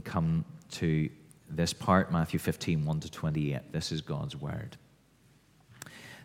we 0.00 0.10
come 0.10 0.46
to 0.70 1.10
this 1.50 1.74
part, 1.74 2.10
Matthew 2.10 2.38
15, 2.38 2.86
1 2.86 3.00
to 3.00 3.10
28. 3.10 3.70
This 3.70 3.92
is 3.92 4.00
God's 4.00 4.34
word. 4.34 4.78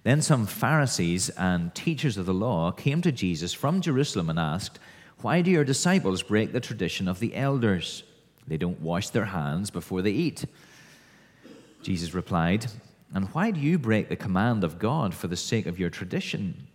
Then 0.03 0.21
some 0.21 0.45
Pharisees 0.45 1.27
and 1.31 1.75
teachers 1.75 2.15
of 2.15 2.25
the 2.25 2.33
law 2.33 2.71
came 2.71 3.01
to 3.01 3.11
Jesus 3.11 3.51
from 3.51 3.81
Jerusalem 3.81 4.29
and 4.29 4.39
asked, 4.39 4.79
Why 5.19 5.41
do 5.41 5.51
your 5.51 5.65
disciples 5.65 6.23
break 6.23 6.53
the 6.53 6.61
tradition 6.61 7.09
of 7.09 7.19
the 7.19 7.35
elders? 7.35 8.03
They 8.47 8.55
don't 8.55 8.79
wash 8.79 9.09
their 9.09 9.25
hands 9.25 9.71
before 9.71 10.01
they 10.01 10.11
eat. 10.11 10.45
Jesus 11.81 12.13
replied, 12.13 12.67
And 13.13 13.25
why 13.33 13.51
do 13.51 13.59
you 13.59 13.77
break 13.77 14.07
the 14.07 14.15
command 14.15 14.63
of 14.63 14.79
God 14.79 15.13
for 15.13 15.27
the 15.27 15.35
sake 15.35 15.65
of 15.65 15.79
your 15.79 15.89
tradition? 15.89 16.67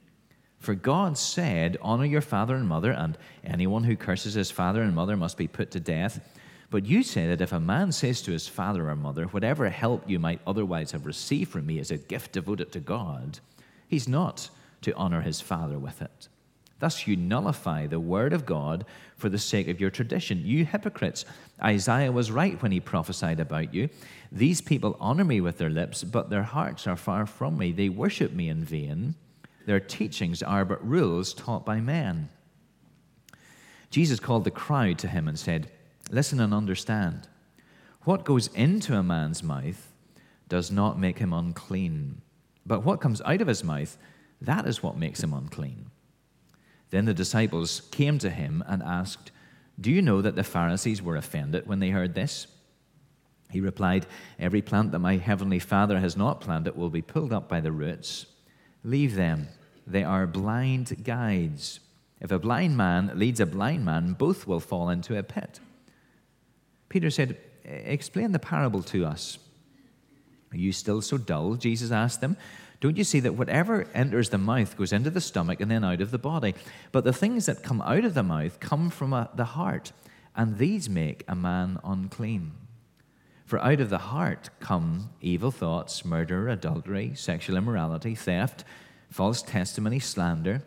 For 0.59 0.75
God 0.75 1.17
said, 1.17 1.79
Honor 1.81 2.05
your 2.05 2.21
father 2.21 2.57
and 2.57 2.69
mother, 2.69 2.93
and 2.93 3.17
anyone 3.43 3.85
who 3.85 3.97
curses 3.97 4.35
his 4.35 4.51
father 4.51 4.83
and 4.83 4.95
mother 4.95 5.17
must 5.17 5.39
be 5.39 5.49
put 5.49 5.71
to 5.71 5.81
death. 5.81 6.21
But 6.71 6.87
you 6.87 7.03
say 7.03 7.27
that 7.27 7.41
if 7.41 7.53
a 7.53 7.61
man 7.61 7.91
says 7.91 8.23
to 8.23 8.31
his 8.31 8.47
father 8.47 8.89
or 8.89 8.97
mother, 8.97 9.25
Whatever 9.25 9.69
help 9.69 10.09
you 10.09 10.19
might 10.19 10.41
otherwise 10.47 10.93
have 10.93 11.05
received 11.05 11.51
from 11.51 11.67
me 11.67 11.79
is 11.79 11.91
a 11.91 11.99
gift 11.99 12.33
devoted 12.33 12.71
to 12.73 12.81
God, 12.81 13.41
he's 13.89 14.09
not 14.09 14.51
to 14.83 14.95
honor 14.95 15.21
his 15.21 15.41
father 15.41 15.79
with 15.79 16.01
it. 16.01 16.29
Thus 16.79 17.07
you 17.07 17.15
nullify 17.15 17.87
the 17.87 18.01
word 18.01 18.33
of 18.33 18.47
God 18.47 18.87
for 19.17 19.29
the 19.29 19.39
sake 19.39 19.69
of 19.69 19.81
your 19.81 19.91
tradition. 19.91 20.47
You 20.47 20.65
hypocrites, 20.65 21.27
Isaiah 21.63 22.11
was 22.11 22.31
right 22.31 22.61
when 22.63 22.73
he 22.73 22.81
prophesied 22.81 23.39
about 23.39 23.75
you. 23.75 23.91
These 24.33 24.63
people 24.63 24.97
honor 24.99 25.25
me 25.25 25.43
with 25.43 25.59
their 25.59 25.69
lips, 25.69 26.03
but 26.03 26.31
their 26.31 26.43
hearts 26.43 26.87
are 26.87 26.97
far 26.97 27.27
from 27.27 27.59
me. 27.59 27.73
They 27.73 27.91
worship 27.91 28.33
me 28.33 28.49
in 28.49 28.65
vain. 28.65 29.15
Their 29.67 29.81
teachings 29.81 30.43
are 30.43 30.65
but 30.65 30.87
rules 30.87 31.35
taught 31.35 31.67
by 31.67 31.81
men. 31.81 32.31
Jesus 33.91 34.21
called 34.21 34.45
the 34.45 34.51
crowd 34.51 34.99
to 35.01 35.09
him 35.09 35.29
and 35.29 35.39
said, 35.39 35.71
Listen 36.11 36.41
and 36.41 36.53
understand. 36.53 37.29
What 38.03 38.25
goes 38.25 38.49
into 38.49 38.97
a 38.97 39.03
man's 39.03 39.43
mouth 39.43 39.93
does 40.49 40.71
not 40.71 40.99
make 40.99 41.19
him 41.19 41.33
unclean, 41.33 42.21
but 42.67 42.85
what 42.85 43.01
comes 43.01 43.23
out 43.23 43.41
of 43.41 43.47
his 43.47 43.63
mouth, 43.63 43.97
that 44.41 44.67
is 44.67 44.83
what 44.83 44.99
makes 44.99 45.23
him 45.23 45.33
unclean. 45.33 45.91
Then 46.91 47.05
the 47.05 47.15
disciples 47.15 47.83
came 47.93 48.19
to 48.19 48.31
him 48.31 48.65
and 48.67 48.83
asked, 48.83 49.31
Do 49.81 49.93
you 49.93 50.03
know 50.03 50.21
that 50.21 50.35
the 50.35 50.43
Pharisees 50.43 51.01
were 51.01 51.17
offended 51.17 51.69
when 51.69 51.79
they 51.79 51.91
heard 51.91 52.15
this? 52.15 52.49
He 53.51 53.61
replied, 53.61 54.07
Every 54.39 54.63
plant 54.63 54.91
that 54.91 54.99
my 54.99 55.17
heavenly 55.17 55.61
Father 55.61 56.01
has 56.01 56.17
not 56.17 56.41
planted 56.41 56.77
will 56.77 56.91
be 56.91 57.03
pulled 57.03 57.33
up 57.33 57.49
by 57.49 57.61
the 57.61 57.73
roots. 57.73 58.27
Leave 58.83 59.15
them, 59.15 59.49
they 59.87 60.03
are 60.03 60.27
blind 60.27 61.05
guides. 61.05 61.79
If 62.21 62.33
a 62.33 62.39
blind 62.39 62.77
man 62.77 63.13
leads 63.15 63.39
a 63.39 63.47
blind 63.47 63.85
man, 63.85 64.15
both 64.15 64.47
will 64.47 64.61
fall 64.61 64.89
into 64.89 65.17
a 65.17 65.23
pit. 65.23 65.61
Peter 66.91 67.09
said, 67.09 67.39
Explain 67.65 68.33
the 68.33 68.39
parable 68.39 68.83
to 68.83 69.07
us. 69.07 69.39
Are 70.53 70.57
you 70.57 70.73
still 70.73 71.01
so 71.01 71.17
dull? 71.17 71.55
Jesus 71.55 71.91
asked 71.91 72.21
them. 72.21 72.37
Don't 72.81 72.97
you 72.97 73.05
see 73.05 73.21
that 73.21 73.35
whatever 73.35 73.87
enters 73.95 74.31
the 74.31 74.39
mouth 74.39 74.77
goes 74.77 74.93
into 74.93 75.11
the 75.11 75.21
stomach 75.21 75.61
and 75.61 75.71
then 75.71 75.85
out 75.85 76.01
of 76.01 76.11
the 76.11 76.19
body? 76.19 76.55
But 76.93 77.05
the 77.05 77.13
things 77.13 77.47
that 77.47 77.63
come 77.63 77.81
out 77.83 78.05
of 78.05 78.15
the 78.15 78.23
mouth 78.23 78.59
come 78.59 78.91
from 78.91 79.13
a, 79.13 79.31
the 79.35 79.45
heart, 79.45 79.93
and 80.35 80.59
these 80.59 80.89
make 80.89 81.23
a 81.29 81.35
man 81.35 81.79
unclean. 81.85 82.53
For 83.45 83.59
out 83.59 83.81
of 83.81 83.91
the 83.91 83.99
heart 83.99 84.49
come 84.61 85.11
evil 85.21 85.51
thoughts, 85.51 86.05
murder, 86.05 86.49
adultery, 86.49 87.13
sexual 87.15 87.57
immorality, 87.57 88.15
theft, 88.15 88.65
false 89.11 89.43
testimony, 89.43 89.99
slander. 89.99 90.63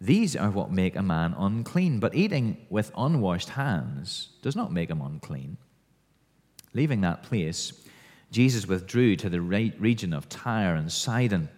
These 0.00 0.36
are 0.36 0.50
what 0.50 0.70
make 0.70 0.94
a 0.94 1.02
man 1.02 1.34
unclean, 1.36 1.98
but 1.98 2.14
eating 2.14 2.56
with 2.70 2.92
unwashed 2.96 3.50
hands 3.50 4.28
does 4.42 4.54
not 4.54 4.72
make 4.72 4.90
him 4.90 5.00
unclean. 5.00 5.56
Leaving 6.72 7.00
that 7.00 7.24
place, 7.24 7.72
Jesus 8.30 8.68
withdrew 8.68 9.16
to 9.16 9.28
the 9.28 9.40
region 9.40 10.12
of 10.12 10.28
Tyre 10.28 10.76
and 10.76 10.92
Sidon. 10.92 11.48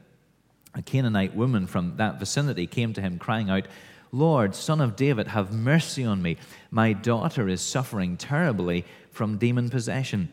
A 0.74 0.83
Canaanite 0.83 1.34
woman 1.34 1.67
from 1.67 1.96
that 1.96 2.18
vicinity 2.18 2.67
came 2.67 2.92
to 2.95 3.01
him, 3.01 3.18
crying 3.18 3.51
out, 3.51 3.67
Lord, 4.12 4.55
son 4.55 4.80
of 4.80 4.96
David, 4.96 5.28
have 5.28 5.52
mercy 5.52 6.05
on 6.05 6.22
me. 6.22 6.36
My 6.70 6.92
daughter 6.92 7.48
is 7.48 7.61
suffering 7.61 8.17
terribly 8.17 8.84
from 9.11 9.39
demon 9.39 9.68
possession. 9.68 10.30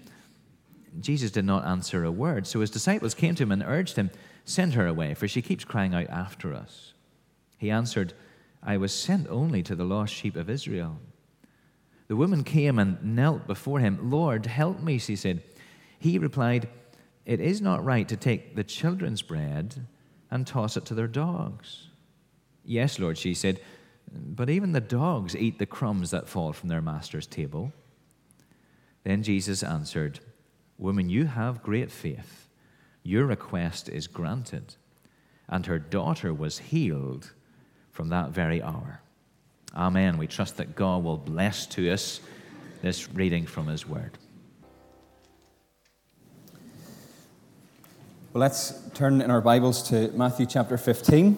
Jesus 0.99 1.31
did 1.31 1.45
not 1.45 1.65
answer 1.65 2.03
a 2.03 2.11
word, 2.11 2.47
so 2.47 2.61
his 2.61 2.71
disciples 2.71 3.13
came 3.13 3.35
to 3.35 3.43
him 3.43 3.51
and 3.51 3.63
urged 3.63 3.95
him, 3.95 4.09
Send 4.45 4.73
her 4.73 4.87
away, 4.87 5.13
for 5.13 5.27
she 5.27 5.41
keeps 5.41 5.65
crying 5.65 5.93
out 5.93 6.09
after 6.09 6.53
us. 6.53 6.93
He 7.57 7.71
answered, 7.71 8.13
I 8.63 8.77
was 8.77 8.93
sent 8.93 9.27
only 9.29 9.63
to 9.63 9.75
the 9.75 9.85
lost 9.85 10.13
sheep 10.13 10.35
of 10.35 10.49
Israel. 10.49 10.99
The 12.07 12.15
woman 12.15 12.43
came 12.43 12.79
and 12.79 13.01
knelt 13.03 13.47
before 13.47 13.79
him. 13.79 14.09
Lord, 14.09 14.45
help 14.45 14.79
me, 14.79 14.97
she 14.97 15.15
said. 15.15 15.43
He 15.99 16.17
replied, 16.17 16.69
It 17.25 17.39
is 17.39 17.61
not 17.61 17.83
right 17.83 18.07
to 18.07 18.15
take 18.15 18.55
the 18.55 18.63
children's 18.63 19.21
bread 19.21 19.85
and 20.31 20.45
toss 20.45 20.77
it 20.77 20.85
to 20.85 20.93
their 20.93 21.07
dogs. 21.07 21.87
Yes, 22.63 22.99
Lord, 22.99 23.17
she 23.17 23.33
said, 23.33 23.59
but 24.11 24.49
even 24.49 24.71
the 24.71 24.81
dogs 24.81 25.35
eat 25.35 25.59
the 25.59 25.65
crumbs 25.65 26.11
that 26.11 26.29
fall 26.29 26.53
from 26.53 26.69
their 26.69 26.81
master's 26.81 27.27
table. 27.27 27.73
Then 29.03 29.23
Jesus 29.23 29.63
answered, 29.63 30.19
Woman, 30.77 31.09
you 31.09 31.25
have 31.25 31.63
great 31.63 31.91
faith. 31.91 32.47
Your 33.03 33.25
request 33.25 33.89
is 33.89 34.07
granted. 34.07 34.75
And 35.49 35.65
her 35.65 35.79
daughter 35.79 36.33
was 36.33 36.59
healed 36.59 37.33
from 37.97 38.09
that 38.09 38.29
very 38.29 38.61
hour. 38.61 39.01
Amen. 39.75 40.19
We 40.19 40.27
trust 40.27 40.57
that 40.57 40.75
God 40.75 41.03
will 41.03 41.17
bless 41.17 41.65
to 41.65 41.91
us 41.91 42.19
this 42.83 43.11
reading 43.11 43.47
from 43.47 43.65
His 43.65 43.87
Word. 43.87 44.19
Well, 48.31 48.41
let's 48.41 48.79
turn 48.93 49.19
in 49.19 49.31
our 49.31 49.41
Bibles 49.41 49.81
to 49.89 50.09
Matthew 50.09 50.45
chapter 50.45 50.77
15. 50.77 51.37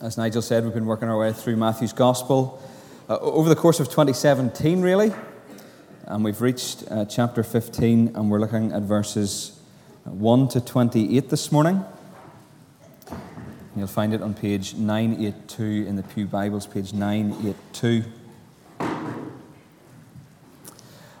As 0.00 0.16
Nigel 0.16 0.40
said, 0.40 0.62
we've 0.62 0.72
been 0.72 0.86
working 0.86 1.08
our 1.08 1.18
way 1.18 1.32
through 1.32 1.56
Matthew's 1.56 1.92
Gospel 1.92 2.62
uh, 3.08 3.18
over 3.18 3.48
the 3.48 3.56
course 3.56 3.80
of 3.80 3.88
2017, 3.88 4.82
really. 4.82 5.12
And 6.04 6.22
we've 6.22 6.40
reached 6.40 6.84
uh, 6.88 7.06
chapter 7.06 7.42
15, 7.42 8.12
and 8.14 8.30
we're 8.30 8.38
looking 8.38 8.70
at 8.70 8.82
verses 8.82 9.58
1 10.04 10.46
to 10.50 10.60
28 10.60 11.28
this 11.28 11.50
morning. 11.50 11.84
You'll 13.76 13.86
find 13.86 14.14
it 14.14 14.22
on 14.22 14.32
page 14.32 14.74
982 14.74 15.84
in 15.86 15.96
the 15.96 16.02
Pew 16.02 16.24
Bibles, 16.24 16.66
page 16.66 16.94
982. 16.94 18.04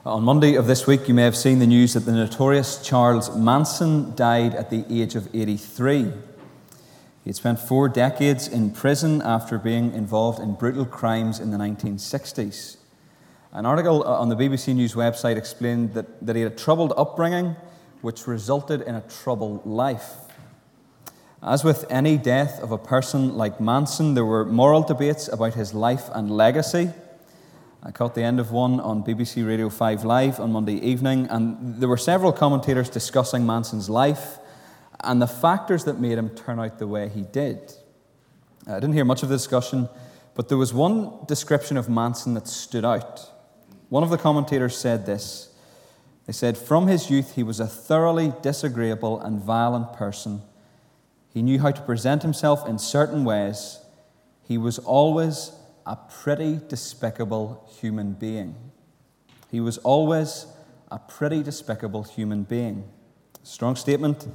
On 0.06 0.22
Monday 0.22 0.54
of 0.54 0.66
this 0.66 0.86
week, 0.86 1.06
you 1.06 1.12
may 1.12 1.24
have 1.24 1.36
seen 1.36 1.58
the 1.58 1.66
news 1.66 1.92
that 1.92 2.06
the 2.06 2.12
notorious 2.12 2.82
Charles 2.82 3.36
Manson 3.36 4.14
died 4.14 4.54
at 4.54 4.70
the 4.70 4.86
age 4.88 5.16
of 5.16 5.28
83. 5.34 6.04
He 6.04 6.12
had 7.26 7.36
spent 7.36 7.60
four 7.60 7.90
decades 7.90 8.48
in 8.48 8.70
prison 8.70 9.20
after 9.20 9.58
being 9.58 9.92
involved 9.92 10.40
in 10.40 10.54
brutal 10.54 10.86
crimes 10.86 11.38
in 11.38 11.50
the 11.50 11.58
1960s. 11.58 12.78
An 13.52 13.66
article 13.66 14.02
uh, 14.02 14.18
on 14.18 14.30
the 14.30 14.34
BBC 14.34 14.74
News 14.74 14.94
website 14.94 15.36
explained 15.36 15.92
that, 15.92 16.24
that 16.24 16.34
he 16.34 16.40
had 16.40 16.52
a 16.52 16.56
troubled 16.56 16.94
upbringing, 16.96 17.54
which 18.00 18.26
resulted 18.26 18.80
in 18.80 18.94
a 18.94 19.02
troubled 19.02 19.66
life. 19.66 20.25
As 21.42 21.62
with 21.62 21.84
any 21.90 22.16
death 22.16 22.60
of 22.62 22.72
a 22.72 22.78
person 22.78 23.36
like 23.36 23.60
Manson, 23.60 24.14
there 24.14 24.24
were 24.24 24.46
moral 24.46 24.82
debates 24.82 25.28
about 25.28 25.52
his 25.52 25.74
life 25.74 26.08
and 26.14 26.30
legacy. 26.30 26.90
I 27.82 27.90
caught 27.90 28.14
the 28.14 28.22
end 28.22 28.40
of 28.40 28.52
one 28.52 28.80
on 28.80 29.04
BBC 29.04 29.46
Radio 29.46 29.68
5 29.68 30.04
Live 30.04 30.40
on 30.40 30.52
Monday 30.52 30.76
evening, 30.76 31.26
and 31.28 31.76
there 31.76 31.90
were 31.90 31.98
several 31.98 32.32
commentators 32.32 32.88
discussing 32.88 33.44
Manson's 33.44 33.90
life 33.90 34.38
and 35.04 35.20
the 35.20 35.26
factors 35.26 35.84
that 35.84 36.00
made 36.00 36.16
him 36.16 36.30
turn 36.30 36.58
out 36.58 36.78
the 36.78 36.86
way 36.88 37.10
he 37.10 37.22
did. 37.22 37.70
I 38.66 38.74
didn't 38.80 38.94
hear 38.94 39.04
much 39.04 39.22
of 39.22 39.28
the 39.28 39.34
discussion, 39.36 39.90
but 40.34 40.48
there 40.48 40.58
was 40.58 40.72
one 40.72 41.26
description 41.26 41.76
of 41.76 41.88
Manson 41.88 42.32
that 42.32 42.48
stood 42.48 42.84
out. 42.84 43.30
One 43.90 44.02
of 44.02 44.08
the 44.08 44.18
commentators 44.18 44.76
said 44.76 45.04
this 45.04 45.50
They 46.24 46.32
said, 46.32 46.56
From 46.56 46.86
his 46.86 47.10
youth, 47.10 47.34
he 47.34 47.42
was 47.42 47.60
a 47.60 47.66
thoroughly 47.66 48.32
disagreeable 48.40 49.20
and 49.20 49.38
violent 49.38 49.92
person 49.92 50.40
he 51.36 51.42
knew 51.42 51.58
how 51.58 51.70
to 51.70 51.82
present 51.82 52.22
himself 52.22 52.66
in 52.66 52.78
certain 52.78 53.22
ways. 53.22 53.80
He 54.48 54.56
was 54.56 54.78
always 54.78 55.52
a 55.84 55.94
pretty 55.94 56.60
despicable 56.66 57.68
human 57.78 58.14
being. 58.14 58.54
He 59.50 59.60
was 59.60 59.76
always 59.76 60.46
a 60.90 60.98
pretty 60.98 61.42
despicable 61.42 62.04
human 62.04 62.44
being. 62.44 62.88
Strong 63.42 63.76
statement 63.76 64.26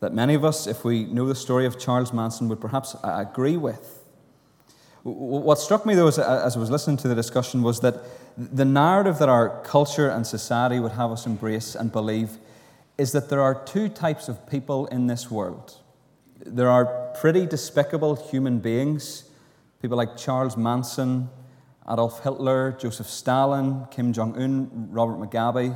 that 0.00 0.12
many 0.12 0.34
of 0.34 0.44
us, 0.44 0.66
if 0.66 0.82
we 0.82 1.04
know 1.04 1.28
the 1.28 1.36
story 1.36 1.64
of 1.64 1.78
Charles 1.78 2.12
Manson, 2.12 2.48
would 2.48 2.60
perhaps 2.60 2.96
uh, 2.96 3.24
agree 3.30 3.56
with. 3.56 4.04
What 5.04 5.60
struck 5.60 5.86
me, 5.86 5.94
though, 5.94 6.08
uh, 6.08 6.42
as 6.44 6.56
I 6.56 6.58
was 6.58 6.72
listening 6.72 6.96
to 6.96 7.06
the 7.06 7.14
discussion, 7.14 7.62
was 7.62 7.78
that 7.82 8.02
the 8.36 8.64
narrative 8.64 9.20
that 9.20 9.28
our 9.28 9.62
culture 9.62 10.08
and 10.10 10.26
society 10.26 10.80
would 10.80 10.90
have 10.90 11.12
us 11.12 11.24
embrace 11.24 11.76
and 11.76 11.92
believe 11.92 12.36
is 12.98 13.12
that 13.12 13.28
there 13.28 13.42
are 13.42 13.64
two 13.64 13.88
types 13.88 14.28
of 14.28 14.44
people 14.50 14.86
in 14.86 15.06
this 15.06 15.30
world 15.30 15.76
there 16.44 16.70
are 16.70 17.12
pretty 17.20 17.46
despicable 17.46 18.14
human 18.14 18.58
beings, 18.58 19.24
people 19.80 19.96
like 19.96 20.16
Charles 20.16 20.56
Manson 20.56 21.28
Adolf 21.90 22.22
Hitler, 22.22 22.76
Joseph 22.78 23.08
Stalin, 23.08 23.86
Kim 23.90 24.12
Jong 24.12 24.36
un, 24.36 24.88
Robert 24.90 25.18
Mugabe. 25.18 25.74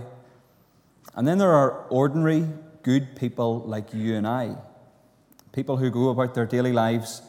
And 1.14 1.26
then 1.26 1.38
there 1.38 1.53
are 1.53 1.87
ordinary, 1.88 2.47
good 2.82 3.17
people 3.17 3.61
like 3.61 3.94
you 3.94 4.14
and 4.17 4.26
I, 4.26 4.56
people 5.53 5.79
who 5.79 5.91
go 5.91 6.11
about 6.11 6.35
their 6.35 6.47
daily 6.47 6.73
lives 6.73 7.23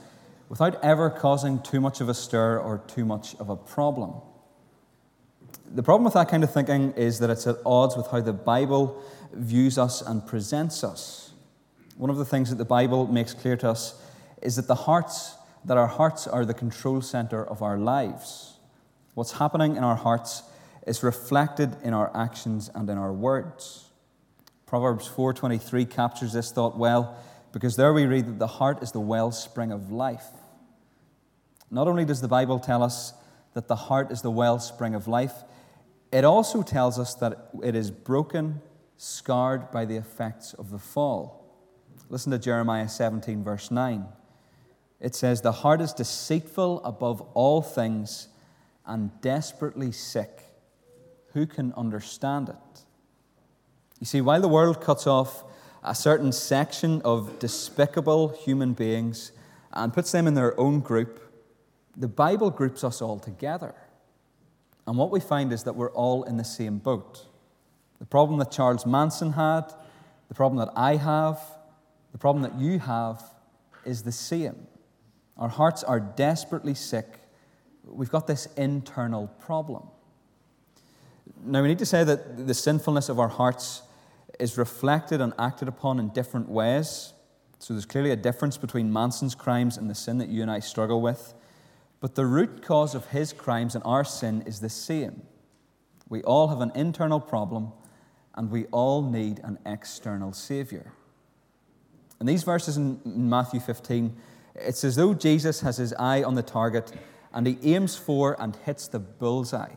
without 0.49 0.83
ever 0.83 1.09
causing 1.09 1.61
too 1.61 1.79
much 1.79 2.01
of 2.01 2.09
a 2.09 2.13
stir 2.13 2.59
or 2.59 2.79
too 2.87 3.05
much 3.05 3.35
of 3.35 3.49
a 3.49 3.55
problem. 3.55 4.15
The 5.73 5.83
problem 5.83 6.03
with 6.03 6.13
that 6.13 6.29
kind 6.29 6.43
of 6.43 6.53
thinking 6.53 6.91
is 6.91 7.19
that 7.19 7.29
it's 7.29 7.47
at 7.47 7.57
odds 7.65 7.95
with 7.95 8.07
how 8.07 8.19
the 8.19 8.33
Bible 8.33 9.01
views 9.31 9.77
us 9.77 10.01
and 10.01 10.25
presents 10.25 10.83
us. 10.83 11.32
One 11.97 12.09
of 12.09 12.17
the 12.17 12.25
things 12.25 12.49
that 12.49 12.57
the 12.57 12.65
Bible 12.65 13.07
makes 13.07 13.33
clear 13.33 13.55
to 13.57 13.69
us 13.69 14.01
is 14.41 14.55
that 14.55 14.67
the 14.67 14.75
hearts 14.75 15.35
that 15.65 15.77
our 15.77 15.87
hearts 15.87 16.27
are 16.27 16.45
the 16.45 16.53
control 16.53 17.01
center 17.01 17.45
of 17.45 17.61
our 17.61 17.77
lives. 17.77 18.57
What's 19.13 19.33
happening 19.33 19.75
in 19.75 19.83
our 19.83 19.95
hearts 19.95 20.43
is 20.85 21.03
reflected 21.03 21.75
in 21.83 21.93
our 21.93 22.15
actions 22.15 22.69
and 22.73 22.89
in 22.89 22.97
our 22.97 23.13
words. 23.13 23.89
Proverbs 24.65 25.07
4:23 25.07 25.85
captures 25.85 26.33
this 26.33 26.51
thought 26.51 26.77
well 26.77 27.15
because 27.51 27.75
there 27.75 27.93
we 27.93 28.05
read 28.05 28.25
that 28.25 28.39
the 28.39 28.47
heart 28.47 28.81
is 28.81 28.91
the 28.91 28.99
wellspring 28.99 29.71
of 29.71 29.91
life. 29.91 30.31
Not 31.69 31.87
only 31.87 32.05
does 32.05 32.21
the 32.21 32.27
Bible 32.27 32.59
tell 32.59 32.83
us 32.83 33.13
that 33.53 33.67
the 33.67 33.75
heart 33.75 34.11
is 34.11 34.21
the 34.21 34.31
wellspring 34.31 34.95
of 34.95 35.07
life, 35.07 35.43
it 36.11 36.25
also 36.25 36.63
tells 36.63 36.99
us 36.99 37.13
that 37.15 37.49
it 37.63 37.75
is 37.75 37.91
broken, 37.91 38.61
scarred 38.97 39.71
by 39.71 39.85
the 39.85 39.95
effects 39.95 40.53
of 40.53 40.71
the 40.71 40.79
fall. 40.79 41.42
Listen 42.09 42.31
to 42.31 42.39
Jeremiah 42.39 42.89
17, 42.89 43.43
verse 43.43 43.71
9 43.71 44.05
it 45.03 45.13
says, 45.13 45.41
The 45.41 45.51
heart 45.51 45.81
is 45.81 45.93
deceitful 45.93 46.83
above 46.85 47.21
all 47.33 47.61
things 47.61 48.29
and 48.85 49.11
desperately 49.21 49.91
sick. 49.91 50.43
Who 51.33 51.45
can 51.45 51.73
understand 51.73 52.47
it? 52.49 52.85
You 53.99 54.05
see, 54.05 54.21
while 54.21 54.39
the 54.39 54.47
world 54.47 54.81
cuts 54.81 55.05
off 55.05 55.43
a 55.83 55.93
certain 55.93 56.31
section 56.31 57.01
of 57.01 57.37
despicable 57.37 58.29
human 58.29 58.71
beings 58.73 59.33
and 59.73 59.93
puts 59.93 60.13
them 60.13 60.25
in 60.25 60.35
their 60.35 60.57
own 60.57 60.79
group, 60.79 61.19
the 61.97 62.07
Bible 62.07 62.49
groups 62.49 62.83
us 62.83 63.01
all 63.01 63.19
together. 63.19 63.75
And 64.87 64.97
what 64.97 65.11
we 65.11 65.19
find 65.19 65.51
is 65.51 65.63
that 65.63 65.75
we're 65.75 65.91
all 65.91 66.23
in 66.23 66.37
the 66.37 66.45
same 66.45 66.77
boat. 66.77 67.25
The 67.99 68.05
problem 68.05 68.39
that 68.39 68.51
Charles 68.51 68.85
Manson 68.85 69.33
had, 69.33 69.73
the 70.29 70.33
problem 70.33 70.65
that 70.65 70.71
I 70.77 70.95
have, 70.95 71.41
the 72.13 72.17
problem 72.17 72.43
that 72.43 72.57
you 72.57 72.79
have 72.79 73.21
is 73.83 74.03
the 74.03 74.11
same. 74.11 74.67
Our 75.37 75.49
hearts 75.49 75.83
are 75.83 75.99
desperately 75.99 76.75
sick. 76.75 77.07
We've 77.83 78.09
got 78.09 78.27
this 78.27 78.45
internal 78.55 79.27
problem. 79.27 79.87
Now, 81.43 81.61
we 81.61 81.67
need 81.67 81.79
to 81.79 81.85
say 81.85 82.03
that 82.03 82.47
the 82.47 82.53
sinfulness 82.53 83.09
of 83.09 83.19
our 83.19 83.27
hearts 83.27 83.81
is 84.39 84.57
reflected 84.57 85.19
and 85.19 85.33
acted 85.37 85.67
upon 85.67 85.99
in 85.99 86.09
different 86.09 86.47
ways. 86.47 87.13
So, 87.59 87.73
there's 87.73 87.85
clearly 87.85 88.11
a 88.11 88.15
difference 88.15 88.57
between 88.57 88.93
Manson's 88.93 89.35
crimes 89.35 89.77
and 89.77 89.89
the 89.89 89.95
sin 89.95 90.19
that 90.19 90.29
you 90.29 90.41
and 90.41 90.51
I 90.51 90.59
struggle 90.59 91.01
with. 91.01 91.33
But 91.99 92.15
the 92.15 92.25
root 92.25 92.61
cause 92.61 92.95
of 92.95 93.07
his 93.07 93.33
crimes 93.33 93.75
and 93.75 93.83
our 93.85 94.03
sin 94.03 94.43
is 94.45 94.59
the 94.59 94.69
same. 94.69 95.23
We 96.09 96.21
all 96.23 96.49
have 96.49 96.61
an 96.61 96.71
internal 96.75 97.19
problem, 97.19 97.71
and 98.35 98.51
we 98.51 98.65
all 98.65 99.01
need 99.01 99.39
an 99.43 99.57
external 99.65 100.31
Savior. 100.33 100.93
In 102.23 102.27
these 102.27 102.43
verses 102.43 102.77
in 102.77 103.01
Matthew 103.03 103.59
15, 103.59 104.15
it's 104.55 104.85
as 104.85 104.95
though 104.95 105.13
Jesus 105.13 105.59
has 105.59 105.75
his 105.75 105.93
eye 105.99 106.23
on 106.23 106.35
the 106.35 106.41
target 106.41 106.93
and 107.33 107.45
he 107.45 107.57
aims 107.73 107.97
for 107.97 108.41
and 108.41 108.55
hits 108.63 108.87
the 108.87 108.99
bullseye. 108.99 109.73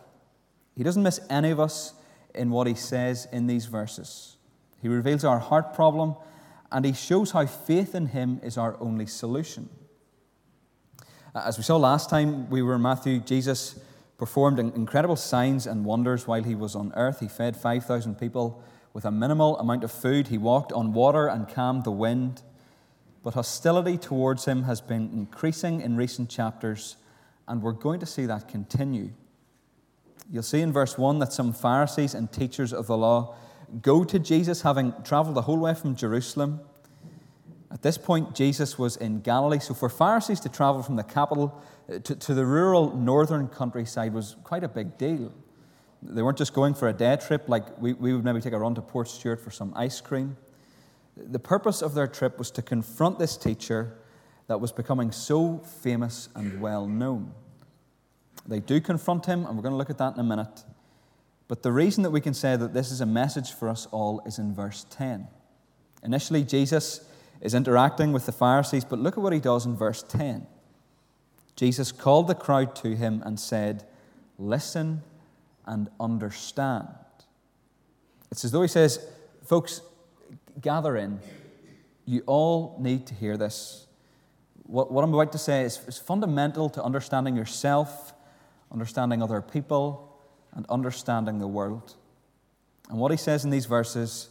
He 0.77 0.85
doesn't 0.85 1.03
miss 1.03 1.19
any 1.29 1.51
of 1.51 1.59
us 1.59 1.95
in 2.37 2.51
what 2.51 2.69
he 2.69 2.75
says 2.75 3.27
in 3.33 3.49
these 3.49 3.67
verses. 3.67 4.37
He 4.81 4.87
reveals 4.87 5.25
our 5.25 5.41
heart 5.41 5.75
problem 5.75 6.15
and 6.71 6.85
he 6.85 6.93
shows 6.93 7.33
how 7.33 7.47
faith 7.47 7.97
in 7.97 8.07
him 8.07 8.39
is 8.45 8.57
our 8.57 8.77
only 8.79 9.07
solution. 9.07 9.69
Uh, 11.35 11.43
as 11.47 11.59
we 11.59 11.65
saw 11.65 11.77
last 11.77 12.09
time 12.09 12.49
we 12.49 12.63
were 12.63 12.77
in 12.77 12.83
Matthew, 12.83 13.19
Jesus 13.19 13.77
performed 14.19 14.61
incredible 14.61 15.17
signs 15.17 15.67
and 15.67 15.85
wonders 15.85 16.29
while 16.29 16.45
he 16.45 16.55
was 16.55 16.77
on 16.77 16.93
earth. 16.95 17.19
He 17.19 17.27
fed 17.27 17.57
5,000 17.57 18.21
people 18.21 18.63
with 18.97 19.05
a 19.05 19.11
minimal 19.11 19.59
amount 19.59 19.85
of 19.85 19.93
food, 19.93 20.29
he 20.29 20.39
walked 20.39 20.73
on 20.73 20.95
water 20.95 21.29
and 21.29 21.47
calmed 21.47 21.85
the 21.85 21.91
wind 21.93 22.41
but 23.27 23.35
hostility 23.35 23.99
towards 23.99 24.45
him 24.45 24.63
has 24.63 24.81
been 24.81 25.11
increasing 25.13 25.81
in 25.81 25.97
recent 25.97 26.31
chapters, 26.31 26.97
and 27.49 27.61
we're 27.61 27.73
going 27.73 27.99
to 27.99 28.07
see 28.07 28.25
that 28.25 28.47
continue. 28.47 29.11
You'll 30.31 30.45
see 30.45 30.61
in 30.61 30.73
verse 30.73 30.97
1 30.97 31.19
that 31.19 31.33
some 31.33 31.53
Pharisees 31.53 32.15
and 32.15 32.31
teachers 32.31 32.73
of 32.73 32.87
the 32.87 32.97
law 32.97 33.35
go 33.83 34.05
to 34.05 34.21
Jesus, 34.21 34.63
having 34.63 34.95
traveled 35.03 35.35
the 35.35 35.43
whole 35.43 35.59
way 35.59 35.75
from 35.75 35.97
Jerusalem. 35.97 36.61
At 37.73 37.83
this 37.83 37.99
point, 37.99 38.37
Jesus 38.37 38.79
was 38.79 38.97
in 38.97 39.23
Galilee, 39.23 39.59
so 39.59 39.75
for 39.75 39.89
Pharisees 39.89 40.39
to 40.43 40.49
travel 40.49 40.85
from 40.85 40.95
the 40.95 41.03
capital 41.03 41.61
to, 41.89 42.15
to 42.15 42.33
the 42.33 42.47
rural 42.47 42.97
northern 42.97 43.49
countryside 43.49 44.15
was 44.15 44.37
quite 44.45 44.63
a 44.63 44.69
big 44.69 44.97
deal. 44.97 45.33
They 46.09 46.23
weren't 46.23 46.39
just 46.39 46.55
going 46.55 46.75
for 46.75 46.89
a 46.89 46.93
day 46.93 47.17
trip 47.17 47.49
like 47.49 47.81
we, 47.81 47.93
we 47.95 48.13
would 48.13 48.25
maybe 48.25 48.41
take 48.41 48.53
a 48.53 48.59
run 48.59 48.75
to 48.75 48.83
Portstewart 48.83 49.41
for 49.41 49.51
some 49.51 49.73
ice 49.75 50.01
cream. 50.01 50.37
The 51.17 51.39
purpose 51.39 51.83
of 51.83 51.95
their 51.95 52.07
trip 52.07 52.39
was 52.39 52.51
to 52.53 52.63
confront 52.63 53.19
this 53.19 53.37
teacher 53.37 53.97
that 54.47 54.61
was 54.61 54.73
becoming 54.73 55.11
so 55.13 55.59
famous 55.59 56.29
and 56.35 56.61
well 56.61 56.87
known. 56.87 57.33
They 58.47 58.61
do 58.61 58.81
confront 58.81 59.27
him, 59.27 59.45
and 59.45 59.57
we're 59.57 59.63
going 59.63 59.73
to 59.73 59.79
look 59.79 59.91
at 59.91 59.99
that 59.99 60.15
in 60.15 60.21
a 60.21 60.25
minute. 60.25 60.65
But 61.49 61.63
the 61.63 61.73
reason 61.73 62.03
that 62.03 62.11
we 62.11 62.21
can 62.21 62.35
say 62.35 62.57
that 62.57 62.75
this 62.75 62.91
is 62.91 63.01
a 63.01 63.07
message 63.07 63.53
for 63.53 63.69
us 63.69 63.87
all 63.91 64.21
is 64.27 64.39
in 64.39 64.55
verse 64.55 64.87
10. 64.91 65.27
Initially, 66.03 66.45
Jesus 66.45 67.09
is 67.41 67.55
interacting 67.55 68.13
with 68.13 68.27
the 68.27 68.33
Pharisees, 68.33 68.85
but 68.85 68.99
look 68.99 69.17
at 69.17 69.23
what 69.23 69.33
he 69.33 69.41
does 69.41 69.67
in 69.67 69.77
verse 69.77 70.03
10. 70.03 70.47
Jesus 71.57 71.91
called 71.91 72.29
the 72.29 72.35
crowd 72.35 72.77
to 72.77 72.95
him 72.95 73.23
and 73.25 73.41
said, 73.41 73.85
Listen 74.39 75.03
and 75.67 75.89
understand. 75.99 76.89
It's 78.31 78.45
as 78.45 78.53
though 78.53 78.63
he 78.63 78.69
says, 78.69 79.07
Folks, 79.45 79.81
gather 80.61 80.97
in. 80.97 81.21
You 82.05 82.23
all 82.27 82.77
need 82.81 83.07
to 83.07 83.15
hear 83.15 83.37
this. 83.37 83.87
What, 84.65 84.91
what 84.91 85.05
I'm 85.05 85.15
about 85.15 85.31
to 85.33 85.39
say 85.39 85.63
is, 85.63 85.81
is 85.87 85.99
fundamental 85.99 86.69
to 86.71 86.83
understanding 86.83 87.37
yourself, 87.37 88.13
understanding 88.73 89.23
other 89.23 89.41
people, 89.41 90.21
and 90.53 90.67
understanding 90.69 91.39
the 91.39 91.47
world. 91.47 91.95
And 92.89 92.99
what 92.99 93.11
he 93.13 93.17
says 93.17 93.45
in 93.45 93.51
these 93.51 93.67
verses 93.67 94.31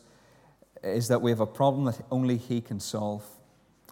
is 0.84 1.08
that 1.08 1.22
we 1.22 1.32
have 1.32 1.40
a 1.40 1.46
problem 1.46 1.86
that 1.86 2.00
only 2.12 2.38
he 2.38 2.62
can 2.62 2.80
solve. 2.80 3.24